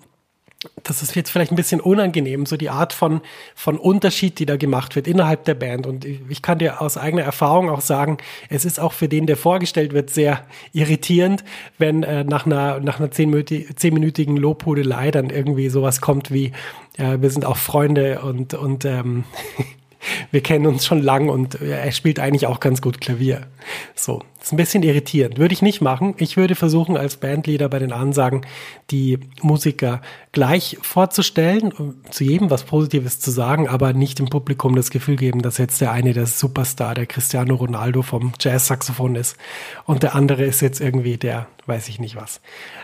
das 0.83 1.03
ist 1.03 1.15
jetzt 1.15 1.31
vielleicht 1.31 1.53
ein 1.53 1.57
bisschen 1.57 1.81
unangenehm, 1.81 2.45
so 2.45 2.57
die 2.57 2.71
Art 2.71 2.93
von, 2.93 3.21
von 3.55 3.79
Unterschied, 3.79 4.41
die 4.41 4.47
da 4.47 4.57
gemacht 4.57 4.97
wird 4.97 5.07
innerhalb 5.07 5.45
der 5.45 5.55
Band. 5.55 5.87
Und 5.87 6.05
ich 6.05 6.43
kann 6.43 6.59
dir 6.59 6.81
aus 6.81 6.97
eigener 6.97 7.23
Erfahrung 7.23 7.71
auch 7.71 7.81
sagen, 7.81 8.19
es 8.49 8.65
ist 8.65 8.81
auch 8.81 8.93
für 8.93 9.09
den, 9.09 9.27
der 9.27 9.37
vorgestellt 9.37 9.93
wird, 9.93 10.11
sehr 10.11 10.45
irritierend, 10.73 11.45
wenn 11.79 12.03
äh, 12.03 12.25
nach 12.25 12.45
einer, 12.45 12.81
nach 12.81 12.99
einer 12.99 13.13
zehnminütigen 13.13 14.37
Lobhudelei 14.37 15.13
dann 15.13 15.31
irgendwie 15.31 15.69
sowas 15.69 16.01
kommt 16.01 16.33
wie, 16.33 16.53
äh, 16.97 17.19
wir 17.21 17.31
sind 17.31 17.45
auch 17.45 17.57
Freunde 17.57 18.21
und, 18.23 18.55
und 18.55 18.85
ähm, 18.85 19.25
wir 20.31 20.43
kennen 20.43 20.67
uns 20.67 20.87
schon 20.87 21.03
lang 21.03 21.29
und 21.29 21.61
er 21.61 21.91
spielt 21.93 22.21
eigentlich 22.21 22.47
auch 22.47 22.61
ganz 22.61 22.83
gut 22.83 23.01
Klavier. 23.01 23.47
So, 23.95 24.23
ist 24.41 24.53
ein 24.53 24.57
bisschen 24.57 24.83
irritierend. 24.83 25.39
Würde 25.39 25.53
ich 25.53 25.63
nicht 25.63 25.81
machen. 25.81 26.15
Ich 26.19 26.37
würde 26.37 26.55
versuchen, 26.55 26.97
als 26.97 27.17
Bandleader 27.17 27.69
bei 27.69 27.79
den 27.79 27.93
Ansagen 27.93 28.47
die 28.91 29.19
Musiker 29.43 30.01
gleich 30.33 30.79
vorzustellen, 30.81 31.73
zu 32.11 32.25
jedem 32.25 32.51
was 32.51 32.65
Positives 32.65 33.21
zu 33.21 33.31
sagen, 33.31 33.69
aber 33.69 33.93
nicht 33.93 34.19
dem 34.19 34.27
Publikum 34.27 34.75
das 34.75 34.91
Gefühl 34.91 35.17
geben, 35.17 35.43
dass 35.43 35.59
jetzt 35.59 35.81
der 35.81 35.93
eine 35.93 36.13
der 36.13 36.27
Superstar, 36.27 36.95
der 36.95 37.07
Cristiano 37.07 37.57
Ronaldo 37.57 38.03
vom 38.03 38.33
Jazz-Saxophon 38.41 39.17
ist 39.17 39.37
und 39.85 40.03
der 40.03 40.15
andere 40.15 40.45
ist 40.45 40.61
jetzt 40.61 40.81
irgendwie 40.81 41.17
der, 41.17 41.47
weiß 41.67 41.89
ich 41.89 41.99
nicht 41.99 42.17
was. 42.17 42.41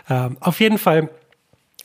Ähm, 0.09 0.37
auf 0.39 0.59
jeden 0.59 0.77
Fall 0.77 1.09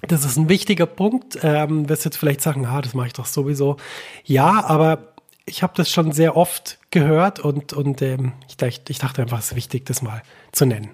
das 0.09 0.25
ist 0.25 0.37
ein 0.37 0.49
wichtiger 0.49 0.87
Punkt. 0.87 1.39
Ähm, 1.43 1.89
wirst 1.89 2.05
jetzt 2.05 2.17
vielleicht 2.17 2.41
sagen, 2.41 2.67
ah, 2.67 2.81
das 2.81 2.95
mache 2.95 3.09
ich 3.09 3.13
doch 3.13 3.27
sowieso. 3.27 3.77
Ja, 4.25 4.65
aber 4.65 5.10
ich 5.51 5.63
habe 5.63 5.73
das 5.77 5.91
schon 5.91 6.13
sehr 6.13 6.37
oft 6.37 6.79
gehört 6.91 7.41
und, 7.41 7.73
und 7.73 8.01
ähm, 8.03 8.33
ich, 8.49 8.81
ich 8.89 8.99
dachte 8.99 9.23
einfach, 9.23 9.39
es 9.39 9.51
ist 9.51 9.57
wichtig, 9.57 9.85
das 9.85 10.01
mal 10.01 10.23
zu 10.53 10.65
nennen. 10.65 10.91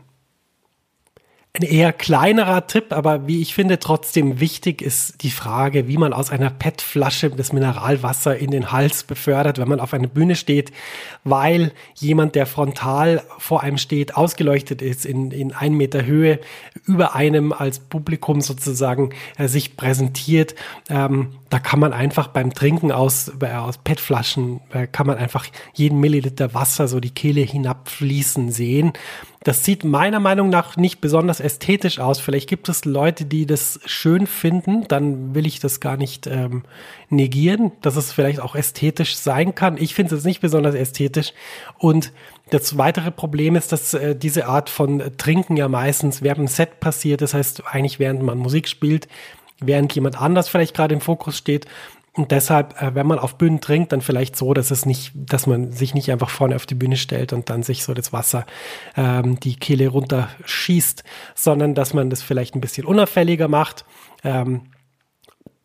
Ein 1.57 1.63
eher 1.63 1.95
kleinerer 1.95 2.67
Tipp, 2.67 2.93
aber 2.93 3.27
wie 3.27 3.41
ich 3.41 3.55
finde 3.55 3.79
trotzdem 3.79 4.41
wichtig 4.41 4.83
ist 4.83 5.23
die 5.23 5.31
Frage, 5.31 5.89
wie 5.89 5.97
man 5.97 6.13
aus 6.13 6.29
einer 6.29 6.51
PET-Flasche 6.51 7.31
das 7.31 7.55
Mineralwasser 7.55 8.37
in 8.37 8.51
den 8.51 8.73
Hals 8.73 9.05
befördert, 9.05 9.57
wenn 9.57 9.69
man 9.69 9.81
auf 9.81 9.95
einer 9.95 10.07
Bühne 10.07 10.37
steht, 10.37 10.71
weil 11.25 11.73
jemand, 11.95 12.35
der 12.35 12.45
frontal 12.45 13.23
vor 13.39 13.63
einem 13.63 13.79
steht, 13.79 14.17
ausgeleuchtet 14.19 14.83
ist 14.83 15.07
in, 15.07 15.31
in 15.31 15.55
ein 15.55 15.73
Meter 15.73 16.05
Höhe, 16.05 16.41
über 16.85 17.15
einem 17.15 17.55
als 17.55 17.79
Publikum 17.79 18.43
sozusagen 18.43 19.15
äh, 19.39 19.49
sich 19.49 19.79
präsentiert. 19.79 20.55
Ähm, 20.91 21.37
da 21.49 21.59
kann 21.59 21.81
man 21.81 21.95
einfach 21.95 22.29
beim 22.29 22.53
Trinken 22.53 22.93
aus, 22.93 23.33
äh, 23.41 23.47
aus 23.47 23.79
PET-Flaschen, 23.79 24.61
äh, 24.75 24.87
kann 24.87 25.07
man 25.07 25.17
einfach 25.17 25.47
jeden 25.73 26.01
Milliliter 26.01 26.53
Wasser 26.53 26.87
so 26.87 27.01
die 27.01 27.15
Kehle 27.15 27.41
hinabfließen 27.41 28.53
sehen. 28.53 28.93
Das 29.45 29.64
sieht 29.64 29.85
meiner 29.85 30.19
Meinung 30.19 30.49
nach 30.49 30.76
nicht 30.76 31.00
besonders 31.00 31.40
ästhetisch 31.40 31.99
aus. 31.99 32.19
Vielleicht 32.19 32.49
gibt 32.49 32.69
es 32.69 32.85
Leute, 32.85 33.25
die 33.26 33.47
das 33.47 33.81
schön 33.85 34.26
finden. 34.26 34.88
Dann 34.88 35.35
will 35.35 35.47
ich 35.47 35.61
das 35.61 35.81
gar 35.81 35.97
nicht 35.97 36.26
ähm, 36.26 36.64
negieren, 37.11 37.73
dass 37.81 37.97
es 37.97 38.12
vielleicht 38.12 38.40
auch 38.40 38.55
ästhetisch 38.57 39.16
sein 39.16 39.55
kann. 39.55 39.76
Ich 39.76 39.95
finde 39.95 40.16
es 40.16 40.25
nicht 40.25 40.40
besonders 40.40 40.75
ästhetisch. 40.75 41.33
Und 41.78 42.12
das 42.50 42.78
weitere 42.78 43.11
Problem 43.11 43.57
ist, 43.57 43.73
dass 43.73 43.95
äh, 43.95 44.16
diese 44.16 44.47
Art 44.47 44.71
von 44.71 45.02
Trinken 45.16 45.57
ja 45.57 45.69
meistens 45.69 46.23
während 46.23 46.38
dem 46.38 46.49
Set 46.49 46.81
passiert. 46.81 47.21
Das 47.21 47.35
heißt, 47.35 47.64
eigentlich 47.66 47.99
während 47.99 48.23
man 48.23 48.38
Musik 48.38 48.69
spielt, 48.69 49.07
während 49.61 49.95
jemand 49.95 50.21
anders 50.21 50.49
vielleicht 50.49 50.75
gerade 50.75 50.95
im 50.95 51.00
Fokus 51.00 51.37
steht. 51.37 51.66
Und 52.17 52.31
deshalb, 52.31 52.81
äh, 52.81 52.95
wenn 52.95 53.07
man 53.07 53.19
auf 53.19 53.37
Bühnen 53.37 53.61
trinkt, 53.61 53.93
dann 53.93 54.01
vielleicht 54.01 54.37
so, 54.37 54.55
dass 54.55 54.71
es 54.71 54.87
nicht, 54.87 55.13
dass 55.15 55.47
man 55.47 55.73
sich 55.73 55.95
nicht 55.95 56.11
einfach 56.11 56.31
vorne 56.31 56.57
auf 56.57 56.65
die 56.65 56.75
Bühne 56.75 56.97
stellt 56.97 57.33
und 57.33 57.51
dann 57.51 57.63
sich 57.63 57.85
so 57.85 57.93
das 57.93 58.13
Wasser 58.13 58.47
ähm, 58.97 59.39
die 59.39 59.57
Kehle 59.57 59.89
runterschießt, 59.89 61.05
sondern 61.35 61.75
dass 61.75 61.93
man 61.93 62.09
das 62.09 62.23
vielleicht 62.23 62.55
ein 62.55 62.63
bisschen 62.63 62.87
unauffälliger 62.87 63.49
macht. 63.49 63.85
Ähm, 64.25 64.63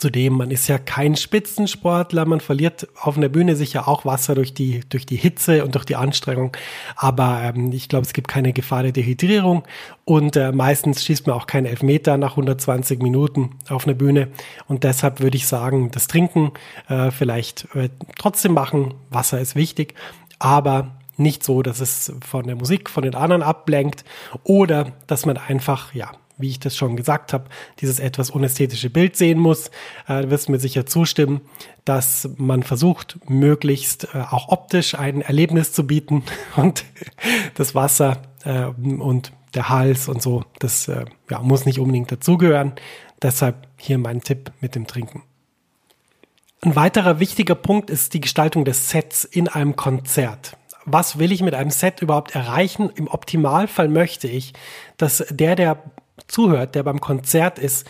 Zudem, 0.01 0.33
man 0.33 0.49
ist 0.49 0.67
ja 0.67 0.79
kein 0.79 1.15
Spitzensportler, 1.15 2.25
man 2.25 2.39
verliert 2.39 2.87
auf 2.99 3.17
einer 3.17 3.29
Bühne 3.29 3.55
sicher 3.55 3.87
auch 3.87 4.03
Wasser 4.03 4.33
durch 4.33 4.51
die, 4.51 4.79
durch 4.89 5.05
die 5.05 5.15
Hitze 5.15 5.63
und 5.63 5.75
durch 5.75 5.85
die 5.85 5.95
Anstrengung. 5.95 6.57
Aber 6.95 7.43
ähm, 7.43 7.71
ich 7.71 7.87
glaube, 7.87 8.07
es 8.07 8.13
gibt 8.13 8.27
keine 8.27 8.51
Gefahr 8.51 8.81
der 8.81 8.93
Dehydrierung 8.93 9.61
und 10.03 10.35
äh, 10.37 10.51
meistens 10.53 11.05
schießt 11.05 11.27
man 11.27 11.35
auch 11.35 11.45
keinen 11.45 11.67
Elfmeter 11.67 12.17
nach 12.17 12.31
120 12.31 12.99
Minuten 13.03 13.51
auf 13.69 13.85
einer 13.85 13.93
Bühne. 13.93 14.29
Und 14.67 14.83
deshalb 14.85 15.19
würde 15.19 15.37
ich 15.37 15.45
sagen, 15.45 15.91
das 15.91 16.07
Trinken 16.07 16.53
äh, 16.89 17.11
vielleicht 17.11 17.67
äh, 17.75 17.89
trotzdem 18.17 18.53
machen. 18.53 18.95
Wasser 19.11 19.39
ist 19.39 19.55
wichtig, 19.55 19.93
aber 20.39 20.97
nicht 21.15 21.43
so, 21.43 21.61
dass 21.61 21.79
es 21.79 22.11
von 22.27 22.47
der 22.47 22.55
Musik, 22.55 22.89
von 22.89 23.03
den 23.03 23.13
anderen 23.13 23.43
ablenkt 23.43 24.03
oder 24.43 24.93
dass 25.05 25.27
man 25.27 25.37
einfach, 25.37 25.93
ja, 25.93 26.11
wie 26.41 26.49
ich 26.49 26.59
das 26.59 26.75
schon 26.75 26.95
gesagt 26.95 27.33
habe, 27.33 27.45
dieses 27.79 27.99
etwas 27.99 28.29
unästhetische 28.29 28.89
Bild 28.89 29.15
sehen 29.15 29.39
muss. 29.39 29.71
Äh, 30.07 30.29
wirst 30.29 30.49
mir 30.49 30.59
sicher 30.59 30.85
zustimmen, 30.85 31.41
dass 31.85 32.29
man 32.37 32.63
versucht, 32.63 33.17
möglichst 33.29 34.13
äh, 34.13 34.19
auch 34.29 34.49
optisch 34.49 34.95
ein 34.95 35.21
Erlebnis 35.21 35.73
zu 35.73 35.87
bieten 35.87 36.23
und 36.55 36.85
das 37.55 37.75
Wasser 37.75 38.21
äh, 38.43 38.65
und 38.65 39.31
der 39.53 39.69
Hals 39.69 40.07
und 40.07 40.21
so, 40.21 40.45
das 40.59 40.87
äh, 40.87 41.05
ja, 41.29 41.39
muss 41.41 41.65
nicht 41.65 41.79
unbedingt 41.79 42.11
dazugehören. 42.11 42.73
Deshalb 43.21 43.67
hier 43.77 43.97
mein 43.97 44.21
Tipp 44.21 44.51
mit 44.61 44.75
dem 44.75 44.87
Trinken. 44.87 45.23
Ein 46.61 46.75
weiterer 46.75 47.19
wichtiger 47.19 47.55
Punkt 47.55 47.89
ist 47.89 48.13
die 48.13 48.21
Gestaltung 48.21 48.65
des 48.65 48.89
Sets 48.89 49.25
in 49.25 49.47
einem 49.47 49.75
Konzert 49.75 50.57
was 50.85 51.19
will 51.19 51.31
ich 51.31 51.41
mit 51.41 51.53
einem 51.53 51.69
Set 51.69 52.01
überhaupt 52.01 52.35
erreichen? 52.35 52.89
Im 52.95 53.07
Optimalfall 53.07 53.87
möchte 53.87 54.27
ich, 54.27 54.53
dass 54.97 55.23
der, 55.29 55.55
der 55.55 55.83
zuhört, 56.27 56.75
der 56.75 56.83
beim 56.83 57.01
Konzert 57.01 57.59
ist, 57.59 57.87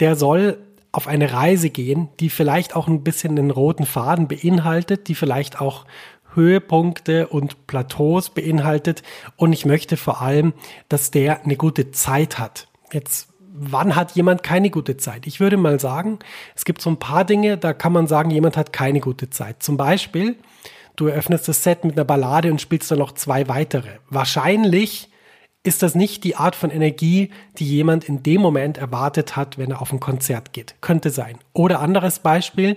der 0.00 0.16
soll 0.16 0.58
auf 0.92 1.08
eine 1.08 1.32
Reise 1.32 1.70
gehen, 1.70 2.08
die 2.20 2.30
vielleicht 2.30 2.76
auch 2.76 2.86
ein 2.86 3.02
bisschen 3.02 3.34
den 3.34 3.50
roten 3.50 3.84
Faden 3.84 4.28
beinhaltet, 4.28 5.08
die 5.08 5.16
vielleicht 5.16 5.60
auch 5.60 5.86
Höhepunkte 6.34 7.28
und 7.28 7.66
Plateaus 7.66 8.30
beinhaltet. 8.30 9.02
Und 9.36 9.52
ich 9.52 9.66
möchte 9.66 9.96
vor 9.96 10.20
allem, 10.20 10.52
dass 10.88 11.10
der 11.10 11.44
eine 11.44 11.56
gute 11.56 11.90
Zeit 11.90 12.38
hat. 12.38 12.68
Jetzt, 12.92 13.28
wann 13.52 13.96
hat 13.96 14.12
jemand 14.12 14.42
keine 14.42 14.70
gute 14.70 14.96
Zeit? 14.96 15.26
Ich 15.26 15.40
würde 15.40 15.56
mal 15.56 15.80
sagen, 15.80 16.20
es 16.54 16.64
gibt 16.64 16.80
so 16.80 16.90
ein 16.90 16.98
paar 16.98 17.24
Dinge, 17.24 17.58
da 17.58 17.72
kann 17.72 17.92
man 17.92 18.06
sagen, 18.06 18.30
jemand 18.30 18.56
hat 18.56 18.72
keine 18.72 19.00
gute 19.00 19.30
Zeit. 19.30 19.62
Zum 19.62 19.76
Beispiel, 19.76 20.36
du 20.96 21.06
eröffnest 21.06 21.48
das 21.48 21.62
Set 21.62 21.84
mit 21.84 21.96
einer 21.96 22.04
Ballade 22.04 22.50
und 22.50 22.60
spielst 22.60 22.90
dann 22.90 22.98
noch 22.98 23.12
zwei 23.12 23.48
weitere. 23.48 23.98
Wahrscheinlich 24.10 25.08
ist 25.64 25.82
das 25.82 25.94
nicht 25.94 26.22
die 26.24 26.36
Art 26.36 26.54
von 26.54 26.70
Energie, 26.70 27.30
die 27.58 27.66
jemand 27.66 28.04
in 28.04 28.22
dem 28.22 28.40
Moment 28.40 28.78
erwartet 28.78 29.34
hat, 29.34 29.58
wenn 29.58 29.72
er 29.72 29.80
auf 29.82 29.92
ein 29.92 29.98
Konzert 29.98 30.52
geht. 30.52 30.76
Könnte 30.80 31.10
sein. 31.10 31.38
Oder 31.54 31.80
anderes 31.80 32.20
Beispiel. 32.20 32.76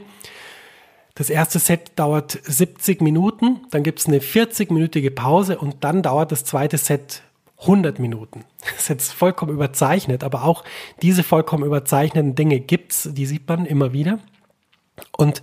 Das 1.14 1.30
erste 1.30 1.60
Set 1.60 1.92
dauert 1.98 2.40
70 2.44 3.02
Minuten, 3.02 3.62
dann 3.72 3.84
gibt 3.84 4.00
es 4.00 4.08
eine 4.08 4.20
40-minütige 4.20 5.10
Pause 5.10 5.58
und 5.58 5.84
dann 5.84 6.04
dauert 6.04 6.32
das 6.32 6.46
zweite 6.46 6.78
Set 6.78 7.24
100 7.62 8.00
Minuten. 8.00 8.46
Das 8.62 8.84
ist 8.84 8.90
jetzt 8.90 9.14
vollkommen 9.14 9.54
überzeichnet, 9.54 10.24
aber 10.24 10.44
auch 10.44 10.64
diese 11.02 11.24
vollkommen 11.24 11.64
überzeichneten 11.64 12.36
Dinge 12.36 12.60
gibt's, 12.60 13.10
die 13.12 13.26
sieht 13.26 13.48
man 13.48 13.66
immer 13.66 13.94
wieder. 13.94 14.20
Und 15.18 15.42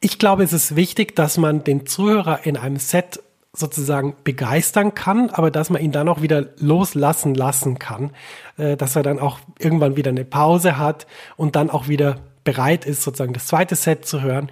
ich 0.00 0.18
glaube, 0.18 0.42
es 0.42 0.52
ist 0.52 0.74
wichtig, 0.74 1.14
dass 1.14 1.38
man 1.38 1.62
den 1.62 1.86
Zuhörer 1.86 2.44
in 2.44 2.56
einem 2.56 2.78
Set 2.78 3.22
sozusagen 3.54 4.14
begeistern 4.24 4.94
kann, 4.94 5.28
aber 5.30 5.50
dass 5.50 5.68
man 5.68 5.82
ihn 5.82 5.92
dann 5.92 6.08
auch 6.08 6.22
wieder 6.22 6.46
loslassen 6.58 7.34
lassen 7.34 7.78
kann, 7.78 8.12
äh, 8.56 8.76
dass 8.76 8.96
er 8.96 9.02
dann 9.02 9.18
auch 9.18 9.40
irgendwann 9.58 9.96
wieder 9.96 10.10
eine 10.10 10.24
Pause 10.24 10.78
hat 10.78 11.06
und 11.36 11.54
dann 11.54 11.68
auch 11.70 11.88
wieder 11.88 12.16
bereit 12.44 12.86
ist, 12.86 13.02
sozusagen 13.02 13.34
das 13.34 13.46
zweite 13.46 13.76
Set 13.76 14.06
zu 14.06 14.22
hören. 14.22 14.50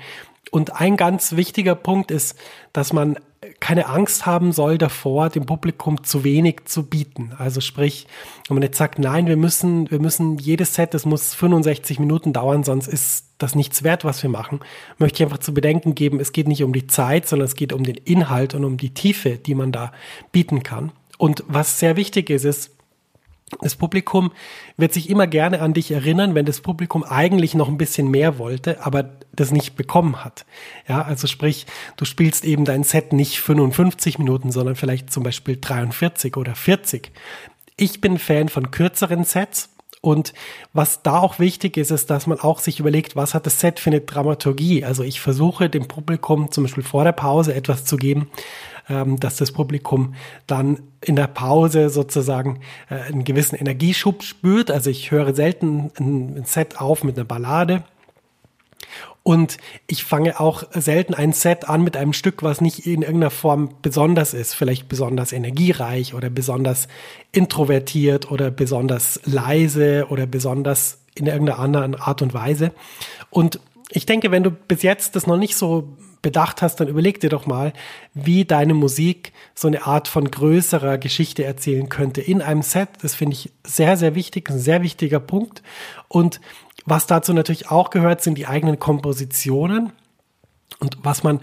Und 0.50 0.80
ein 0.80 0.96
ganz 0.96 1.36
wichtiger 1.36 1.74
Punkt 1.74 2.10
ist, 2.10 2.36
dass 2.72 2.92
man 2.92 3.18
keine 3.58 3.86
Angst 3.86 4.26
haben 4.26 4.52
soll 4.52 4.76
davor, 4.76 5.30
dem 5.30 5.46
Publikum 5.46 6.04
zu 6.04 6.24
wenig 6.24 6.66
zu 6.66 6.82
bieten. 6.84 7.32
Also 7.38 7.62
sprich, 7.62 8.06
wenn 8.46 8.56
man 8.56 8.62
jetzt 8.62 8.76
sagt, 8.76 8.98
nein, 8.98 9.26
wir 9.26 9.38
müssen, 9.38 9.90
wir 9.90 9.98
müssen 9.98 10.36
jedes 10.38 10.74
Set, 10.74 10.92
das 10.92 11.06
muss 11.06 11.34
65 11.34 11.98
Minuten 11.98 12.34
dauern, 12.34 12.64
sonst 12.64 12.86
ist 12.86 13.26
das 13.38 13.54
nichts 13.54 13.82
wert, 13.82 14.04
was 14.04 14.22
wir 14.22 14.28
machen, 14.28 14.60
möchte 14.98 15.16
ich 15.16 15.22
einfach 15.22 15.38
zu 15.38 15.54
bedenken 15.54 15.94
geben, 15.94 16.20
es 16.20 16.32
geht 16.32 16.48
nicht 16.48 16.62
um 16.62 16.74
die 16.74 16.86
Zeit, 16.86 17.26
sondern 17.26 17.46
es 17.46 17.54
geht 17.54 17.72
um 17.72 17.82
den 17.82 17.96
Inhalt 17.96 18.54
und 18.54 18.64
um 18.64 18.76
die 18.76 18.92
Tiefe, 18.92 19.38
die 19.38 19.54
man 19.54 19.72
da 19.72 19.92
bieten 20.32 20.62
kann. 20.62 20.92
Und 21.16 21.42
was 21.48 21.78
sehr 21.78 21.96
wichtig 21.96 22.28
ist, 22.28 22.44
ist, 22.44 22.76
das 23.60 23.74
Publikum 23.74 24.32
wird 24.76 24.92
sich 24.92 25.10
immer 25.10 25.26
gerne 25.26 25.60
an 25.60 25.74
dich 25.74 25.90
erinnern, 25.90 26.34
wenn 26.34 26.46
das 26.46 26.60
Publikum 26.60 27.02
eigentlich 27.02 27.54
noch 27.54 27.68
ein 27.68 27.78
bisschen 27.78 28.10
mehr 28.10 28.38
wollte, 28.38 28.84
aber 28.84 29.10
das 29.32 29.50
nicht 29.50 29.76
bekommen 29.76 30.24
hat. 30.24 30.46
Ja, 30.88 31.02
also 31.02 31.26
sprich, 31.26 31.66
du 31.96 32.04
spielst 32.04 32.44
eben 32.44 32.64
dein 32.64 32.84
Set 32.84 33.12
nicht 33.12 33.40
55 33.40 34.18
Minuten, 34.18 34.52
sondern 34.52 34.76
vielleicht 34.76 35.12
zum 35.12 35.24
Beispiel 35.24 35.58
43 35.60 36.36
oder 36.36 36.54
40. 36.54 37.10
Ich 37.76 38.00
bin 38.00 38.18
Fan 38.18 38.48
von 38.48 38.70
kürzeren 38.70 39.24
Sets. 39.24 39.70
Und 40.02 40.32
was 40.72 41.02
da 41.02 41.18
auch 41.18 41.38
wichtig 41.38 41.76
ist, 41.76 41.90
ist, 41.90 42.08
dass 42.08 42.26
man 42.26 42.40
auch 42.40 42.58
sich 42.60 42.80
überlegt, 42.80 43.16
was 43.16 43.34
hat 43.34 43.44
das 43.44 43.60
Set 43.60 43.78
für 43.78 43.90
eine 43.90 44.00
Dramaturgie. 44.00 44.82
Also 44.82 45.02
ich 45.02 45.20
versuche 45.20 45.68
dem 45.68 45.88
Publikum 45.88 46.50
zum 46.50 46.64
Beispiel 46.64 46.82
vor 46.82 47.04
der 47.04 47.12
Pause 47.12 47.54
etwas 47.54 47.84
zu 47.84 47.98
geben, 47.98 48.30
dass 49.18 49.36
das 49.36 49.52
Publikum 49.52 50.14
dann 50.46 50.80
in 51.00 51.16
der 51.16 51.26
Pause 51.26 51.90
sozusagen 51.90 52.60
äh, 52.88 52.96
einen 52.96 53.24
gewissen 53.24 53.56
Energieschub 53.56 54.22
spürt. 54.22 54.70
Also 54.70 54.90
ich 54.90 55.10
höre 55.10 55.34
selten 55.34 55.90
ein 55.98 56.44
Set 56.44 56.80
auf 56.80 57.04
mit 57.04 57.16
einer 57.16 57.24
Ballade. 57.24 57.84
Und 59.22 59.58
ich 59.86 60.04
fange 60.04 60.40
auch 60.40 60.64
selten 60.72 61.14
ein 61.14 61.32
Set 61.32 61.68
an 61.68 61.82
mit 61.84 61.96
einem 61.96 62.14
Stück, 62.14 62.42
was 62.42 62.60
nicht 62.60 62.86
in 62.86 63.02
irgendeiner 63.02 63.30
Form 63.30 63.70
besonders 63.82 64.34
ist. 64.34 64.54
Vielleicht 64.54 64.88
besonders 64.88 65.32
energiereich 65.32 66.14
oder 66.14 66.30
besonders 66.30 66.88
introvertiert 67.32 68.30
oder 68.30 68.50
besonders 68.50 69.20
leise 69.24 70.06
oder 70.08 70.26
besonders 70.26 70.98
in 71.14 71.26
irgendeiner 71.26 71.58
anderen 71.58 71.94
Art 71.94 72.22
und 72.22 72.32
Weise. 72.32 72.72
Und 73.28 73.60
ich 73.90 74.06
denke, 74.06 74.30
wenn 74.30 74.42
du 74.42 74.50
bis 74.50 74.82
jetzt 74.82 75.16
das 75.16 75.26
noch 75.26 75.36
nicht 75.36 75.56
so 75.56 75.96
bedacht 76.22 76.62
hast, 76.62 76.76
dann 76.76 76.88
überleg 76.88 77.20
dir 77.20 77.30
doch 77.30 77.46
mal, 77.46 77.72
wie 78.14 78.44
deine 78.44 78.74
Musik 78.74 79.32
so 79.54 79.68
eine 79.68 79.86
Art 79.86 80.08
von 80.08 80.30
größerer 80.30 80.98
Geschichte 80.98 81.44
erzählen 81.44 81.88
könnte 81.88 82.20
in 82.20 82.42
einem 82.42 82.62
Set. 82.62 82.88
Das 83.02 83.14
finde 83.14 83.34
ich 83.34 83.52
sehr, 83.66 83.96
sehr 83.96 84.14
wichtig, 84.14 84.50
ein 84.50 84.58
sehr 84.58 84.82
wichtiger 84.82 85.20
Punkt. 85.20 85.62
Und 86.08 86.40
was 86.84 87.06
dazu 87.06 87.32
natürlich 87.32 87.70
auch 87.70 87.90
gehört, 87.90 88.22
sind 88.22 88.36
die 88.36 88.46
eigenen 88.46 88.78
Kompositionen. 88.78 89.92
Und 90.78 90.98
was 91.02 91.22
man, 91.22 91.40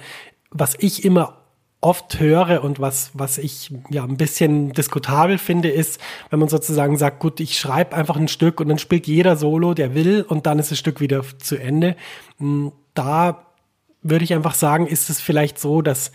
was 0.52 0.76
ich 0.80 1.06
immer 1.06 1.38
oft 1.80 2.20
höre 2.20 2.64
und 2.64 2.80
was, 2.80 3.12
was 3.14 3.38
ich 3.38 3.72
ja 3.90 4.04
ein 4.04 4.18
bisschen 4.18 4.74
diskutabel 4.74 5.38
finde, 5.38 5.70
ist, 5.70 6.02
wenn 6.30 6.40
man 6.40 6.50
sozusagen 6.50 6.98
sagt, 6.98 7.20
gut, 7.20 7.40
ich 7.40 7.60
schreibe 7.60 7.96
einfach 7.96 8.16
ein 8.16 8.28
Stück 8.28 8.60
und 8.60 8.70
dann 8.70 8.80
spielt 8.80 9.06
jeder 9.08 9.38
Solo, 9.38 9.74
der 9.74 9.94
will, 9.94 10.26
und 10.28 10.48
dann 10.48 10.58
ist 10.60 10.72
das 10.72 10.80
Stück 10.80 11.00
wieder 11.00 11.24
zu 11.38 11.56
Ende. 11.56 11.96
Hm, 12.40 12.72
da 12.96 13.47
würde 14.02 14.24
ich 14.24 14.34
einfach 14.34 14.56
sagen, 14.56 14.88
ist 14.88 15.10
es 15.10 15.22
vielleicht 15.22 15.60
so, 15.60 15.82
dass 15.82 16.12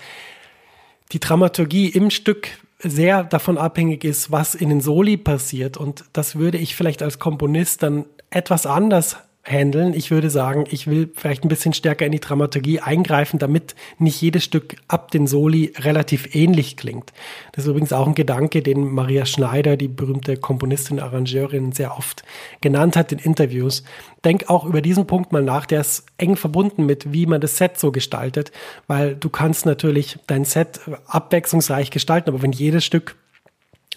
die 1.12 1.20
Dramaturgie 1.20 1.88
im 1.88 2.10
Stück 2.10 2.48
sehr 2.78 3.22
davon 3.22 3.58
abhängig 3.58 4.04
ist, 4.04 4.32
was 4.32 4.54
in 4.54 4.68
den 4.68 4.80
Soli 4.80 5.16
passiert. 5.16 5.76
Und 5.76 6.04
das 6.12 6.36
würde 6.36 6.58
ich 6.58 6.74
vielleicht 6.74 7.02
als 7.02 7.18
Komponist 7.18 7.82
dann 7.82 8.06
etwas 8.30 8.66
anders 8.66 9.16
handeln. 9.44 9.92
Ich 9.92 10.10
würde 10.10 10.30
sagen, 10.30 10.64
ich 10.70 10.86
will 10.86 11.10
vielleicht 11.14 11.44
ein 11.44 11.48
bisschen 11.48 11.72
stärker 11.72 12.06
in 12.06 12.12
die 12.12 12.20
Dramaturgie 12.20 12.80
eingreifen, 12.80 13.38
damit 13.38 13.74
nicht 13.98 14.20
jedes 14.20 14.44
Stück 14.44 14.76
ab 14.86 15.10
den 15.10 15.26
Soli 15.26 15.72
relativ 15.78 16.34
ähnlich 16.34 16.76
klingt. 16.76 17.12
Das 17.52 17.64
ist 17.64 17.70
übrigens 17.70 17.92
auch 17.92 18.06
ein 18.06 18.14
Gedanke, 18.14 18.62
den 18.62 18.92
Maria 18.92 19.26
Schneider, 19.26 19.76
die 19.76 19.88
berühmte 19.88 20.36
Komponistin, 20.36 21.00
Arrangeurin, 21.00 21.72
sehr 21.72 21.96
oft 21.96 22.22
genannt 22.60 22.96
hat 22.96 23.10
in 23.10 23.18
Interviews. 23.18 23.82
Denk 24.24 24.48
auch 24.48 24.64
über 24.64 24.80
diesen 24.80 25.08
Punkt 25.08 25.32
mal 25.32 25.42
nach, 25.42 25.66
der 25.66 25.80
ist 25.80 26.06
eng 26.18 26.36
verbunden 26.36 26.86
mit, 26.86 27.12
wie 27.12 27.26
man 27.26 27.40
das 27.40 27.56
Set 27.56 27.78
so 27.78 27.90
gestaltet, 27.90 28.52
weil 28.86 29.16
du 29.16 29.28
kannst 29.28 29.66
natürlich 29.66 30.18
dein 30.28 30.44
Set 30.44 30.80
abwechslungsreich 31.06 31.90
gestalten, 31.90 32.30
aber 32.30 32.42
wenn 32.42 32.52
jedes 32.52 32.84
Stück 32.84 33.16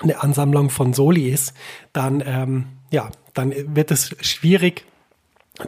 eine 0.01 0.21
Ansammlung 0.23 0.71
von 0.71 0.93
Soli 0.93 1.29
ist, 1.29 1.53
dann, 1.93 2.23
ähm, 2.25 2.65
ja, 2.91 3.11
dann 3.33 3.53
wird 3.75 3.91
es 3.91 4.15
schwierig, 4.21 4.85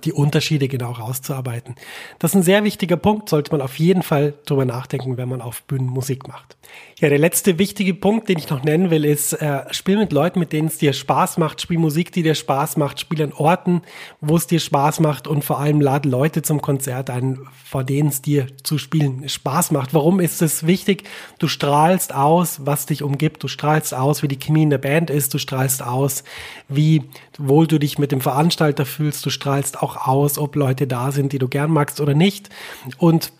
die 0.03 0.11
Unterschiede 0.11 0.67
genau 0.67 0.91
rauszuarbeiten. 0.91 1.75
Das 2.19 2.31
ist 2.31 2.35
ein 2.35 2.43
sehr 2.43 2.63
wichtiger 2.63 2.97
Punkt, 2.97 3.29
sollte 3.29 3.51
man 3.51 3.61
auf 3.61 3.79
jeden 3.79 4.03
Fall 4.03 4.33
drüber 4.45 4.65
nachdenken, 4.65 5.17
wenn 5.17 5.29
man 5.29 5.41
auf 5.41 5.63
Bühnen 5.63 5.87
Musik 5.87 6.27
macht. 6.27 6.57
Ja, 6.99 7.09
der 7.09 7.19
letzte 7.19 7.59
wichtige 7.59 7.93
Punkt, 7.93 8.27
den 8.27 8.39
ich 8.39 8.49
noch 8.49 8.63
nennen 8.63 8.89
will, 8.89 9.05
ist, 9.05 9.33
äh, 9.33 9.61
spiel 9.71 9.97
mit 9.97 10.11
Leuten, 10.11 10.39
mit 10.39 10.51
denen 10.51 10.67
es 10.67 10.79
dir 10.79 10.93
Spaß 10.93 11.37
macht, 11.37 11.61
spiel 11.61 11.77
Musik, 11.77 12.11
die 12.11 12.23
dir 12.23 12.33
Spaß 12.33 12.75
macht, 12.77 12.99
spiel 12.99 13.21
an 13.21 13.33
Orten, 13.33 13.83
wo 14.19 14.35
es 14.35 14.47
dir 14.47 14.59
Spaß 14.59 14.99
macht 14.99 15.27
und 15.27 15.45
vor 15.45 15.59
allem 15.59 15.79
lade 15.79 16.09
Leute 16.09 16.41
zum 16.41 16.61
Konzert 16.61 17.09
ein, 17.09 17.39
vor 17.63 17.83
denen 17.83 18.09
es 18.09 18.23
dir 18.23 18.47
zu 18.63 18.79
spielen 18.79 19.29
Spaß 19.29 19.71
macht. 19.71 19.93
Warum 19.93 20.19
ist 20.19 20.41
es 20.41 20.65
wichtig? 20.65 21.03
Du 21.37 21.47
strahlst 21.47 22.15
aus, 22.15 22.65
was 22.65 22.87
dich 22.87 23.03
umgibt, 23.03 23.43
du 23.43 23.47
strahlst 23.47 23.93
aus, 23.93 24.23
wie 24.23 24.27
die 24.27 24.39
Chemie 24.39 24.63
in 24.63 24.71
der 24.71 24.79
Band 24.79 25.11
ist, 25.11 25.33
du 25.33 25.37
strahlst 25.37 25.83
aus, 25.83 26.23
wie 26.67 27.03
wohl 27.37 27.67
du 27.67 27.77
dich 27.77 27.99
mit 27.99 28.11
dem 28.11 28.21
Veranstalter 28.21 28.85
fühlst, 28.85 29.25
du 29.25 29.29
strahlst 29.29 29.76
auch 29.81 30.07
aus, 30.07 30.37
ob 30.37 30.55
Leute 30.55 30.87
da 30.87 31.11
sind, 31.11 31.33
die 31.33 31.39
du 31.39 31.47
gern 31.47 31.71
magst 31.71 32.01
oder 32.01 32.13
nicht. 32.13 32.49
Und 32.97 33.31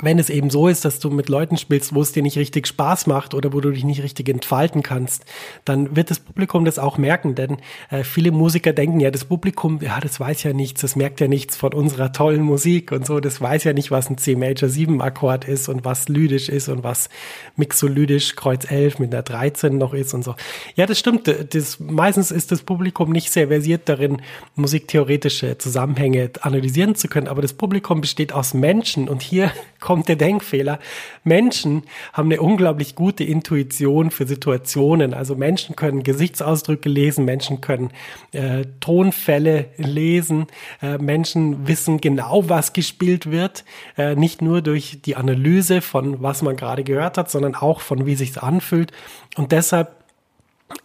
wenn 0.00 0.18
es 0.18 0.30
eben 0.30 0.50
so 0.50 0.68
ist, 0.68 0.84
dass 0.84 0.98
du 0.98 1.10
mit 1.10 1.28
Leuten 1.28 1.56
spielst, 1.56 1.94
wo 1.94 2.02
es 2.02 2.12
dir 2.12 2.22
nicht 2.22 2.38
richtig 2.38 2.66
Spaß 2.66 3.06
macht 3.06 3.34
oder 3.34 3.52
wo 3.52 3.60
du 3.60 3.70
dich 3.70 3.84
nicht 3.84 4.02
richtig 4.02 4.28
entfalten 4.28 4.82
kannst, 4.82 5.24
dann 5.64 5.96
wird 5.96 6.10
das 6.10 6.18
Publikum 6.18 6.64
das 6.64 6.78
auch 6.78 6.98
merken, 6.98 7.34
denn 7.34 7.58
äh, 7.90 8.04
viele 8.04 8.30
Musiker 8.30 8.72
denken 8.72 9.00
ja, 9.00 9.10
das 9.10 9.24
Publikum, 9.24 9.80
ja, 9.82 10.00
das 10.00 10.18
weiß 10.20 10.42
ja 10.42 10.52
nichts, 10.52 10.80
das 10.80 10.96
merkt 10.96 11.20
ja 11.20 11.28
nichts 11.28 11.56
von 11.56 11.72
unserer 11.74 12.12
tollen 12.12 12.42
Musik 12.42 12.92
und 12.92 13.06
so, 13.06 13.20
das 13.20 13.40
weiß 13.40 13.64
ja 13.64 13.72
nicht, 13.72 13.90
was 13.90 14.10
ein 14.10 14.18
C 14.18 14.34
Major 14.34 14.68
7 14.68 15.00
Akkord 15.00 15.44
ist 15.46 15.68
und 15.68 15.84
was 15.84 16.08
lydisch 16.08 16.48
ist 16.48 16.68
und 16.68 16.84
was 16.84 17.08
mixolydisch 17.56 18.36
Kreuz 18.36 18.70
11 18.70 18.98
mit 18.98 19.12
einer 19.12 19.22
13 19.22 19.76
noch 19.76 19.94
ist 19.94 20.14
und 20.14 20.24
so. 20.24 20.34
Ja, 20.74 20.86
das 20.86 20.98
stimmt, 20.98 21.28
das, 21.54 21.80
meistens 21.80 22.30
ist 22.30 22.52
das 22.52 22.62
Publikum 22.62 23.10
nicht 23.10 23.30
sehr 23.30 23.48
versiert 23.48 23.88
darin, 23.88 24.22
musiktheoretische 24.54 25.58
Zusammenhänge 25.58 26.30
analysieren 26.40 26.94
zu 26.94 27.08
können, 27.08 27.28
aber 27.28 27.42
das 27.42 27.52
Publikum 27.52 28.00
besteht 28.00 28.32
aus 28.32 28.54
Menschen 28.54 29.08
und 29.08 29.22
hier 29.22 29.50
kommt 29.80 30.08
der 30.08 30.16
Denkfehler. 30.16 30.78
Menschen 31.24 31.82
haben 32.12 32.30
eine 32.30 32.40
unglaublich 32.40 32.94
gute 32.94 33.24
Intuition 33.24 34.10
für 34.10 34.26
Situationen. 34.26 35.14
Also 35.14 35.34
Menschen 35.34 35.76
können 35.76 36.02
Gesichtsausdrücke 36.02 36.88
lesen, 36.88 37.24
Menschen 37.24 37.60
können 37.60 37.90
äh, 38.32 38.64
Tonfälle 38.80 39.66
lesen, 39.76 40.46
äh, 40.82 40.98
Menschen 40.98 41.66
wissen 41.68 42.00
genau, 42.00 42.48
was 42.48 42.72
gespielt 42.72 43.30
wird, 43.30 43.64
äh, 43.96 44.14
nicht 44.14 44.42
nur 44.42 44.62
durch 44.62 45.02
die 45.02 45.16
Analyse 45.16 45.80
von 45.80 46.22
was 46.22 46.42
man 46.42 46.56
gerade 46.56 46.84
gehört 46.84 47.18
hat, 47.18 47.30
sondern 47.30 47.54
auch 47.54 47.80
von 47.80 48.06
wie 48.06 48.14
sich's 48.14 48.38
anfühlt. 48.38 48.92
Und 49.36 49.52
deshalb 49.52 49.95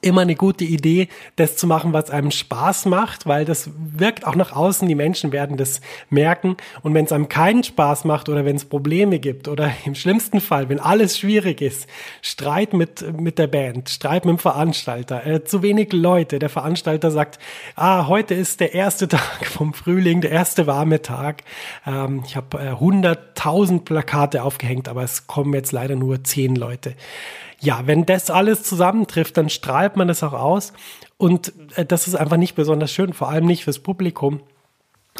immer 0.01 0.21
eine 0.21 0.35
gute 0.35 0.63
Idee, 0.63 1.07
das 1.35 1.57
zu 1.57 1.65
machen, 1.65 1.93
was 1.93 2.09
einem 2.09 2.31
Spaß 2.31 2.85
macht, 2.85 3.25
weil 3.25 3.45
das 3.45 3.69
wirkt 3.75 4.25
auch 4.27 4.35
nach 4.35 4.51
außen. 4.51 4.87
Die 4.87 4.95
Menschen 4.95 5.31
werden 5.31 5.57
das 5.57 5.81
merken. 6.09 6.57
Und 6.81 6.93
wenn 6.93 7.05
es 7.05 7.11
einem 7.11 7.29
keinen 7.29 7.63
Spaß 7.63 8.05
macht 8.05 8.29
oder 8.29 8.45
wenn 8.45 8.55
es 8.55 8.65
Probleme 8.65 9.19
gibt 9.19 9.47
oder 9.47 9.71
im 9.85 9.95
schlimmsten 9.95 10.39
Fall, 10.39 10.69
wenn 10.69 10.79
alles 10.79 11.17
schwierig 11.17 11.61
ist, 11.61 11.87
Streit 12.21 12.73
mit, 12.73 13.19
mit 13.19 13.39
der 13.39 13.47
Band, 13.47 13.89
Streit 13.89 14.25
mit 14.25 14.37
dem 14.37 14.39
Veranstalter, 14.39 15.25
äh, 15.25 15.43
zu 15.43 15.63
wenig 15.63 15.93
Leute. 15.93 16.39
Der 16.39 16.49
Veranstalter 16.49 17.09
sagt, 17.09 17.39
ah, 17.75 18.07
heute 18.07 18.35
ist 18.35 18.59
der 18.59 18.73
erste 18.73 19.07
Tag 19.07 19.45
vom 19.45 19.73
Frühling, 19.73 20.21
der 20.21 20.31
erste 20.31 20.67
warme 20.67 21.01
Tag. 21.01 21.43
Ähm, 21.87 22.23
ich 22.25 22.35
habe 22.35 22.59
äh, 22.59 22.71
100.000 22.71 23.83
Plakate 23.83 24.43
aufgehängt, 24.43 24.87
aber 24.87 25.03
es 25.03 25.25
kommen 25.25 25.53
jetzt 25.53 25.71
leider 25.71 25.95
nur 25.95 26.23
zehn 26.23 26.55
Leute 26.55 26.95
ja, 27.61 27.85
wenn 27.85 28.05
das 28.05 28.29
alles 28.29 28.63
zusammentrifft, 28.63 29.37
dann 29.37 29.49
strahlt 29.49 29.95
man 29.95 30.07
das 30.07 30.23
auch 30.23 30.33
aus. 30.33 30.73
Und 31.17 31.53
äh, 31.75 31.85
das 31.85 32.07
ist 32.07 32.15
einfach 32.15 32.37
nicht 32.37 32.55
besonders 32.55 32.91
schön, 32.91 33.13
vor 33.13 33.29
allem 33.29 33.45
nicht 33.45 33.63
fürs 33.63 33.79
Publikum. 33.79 34.41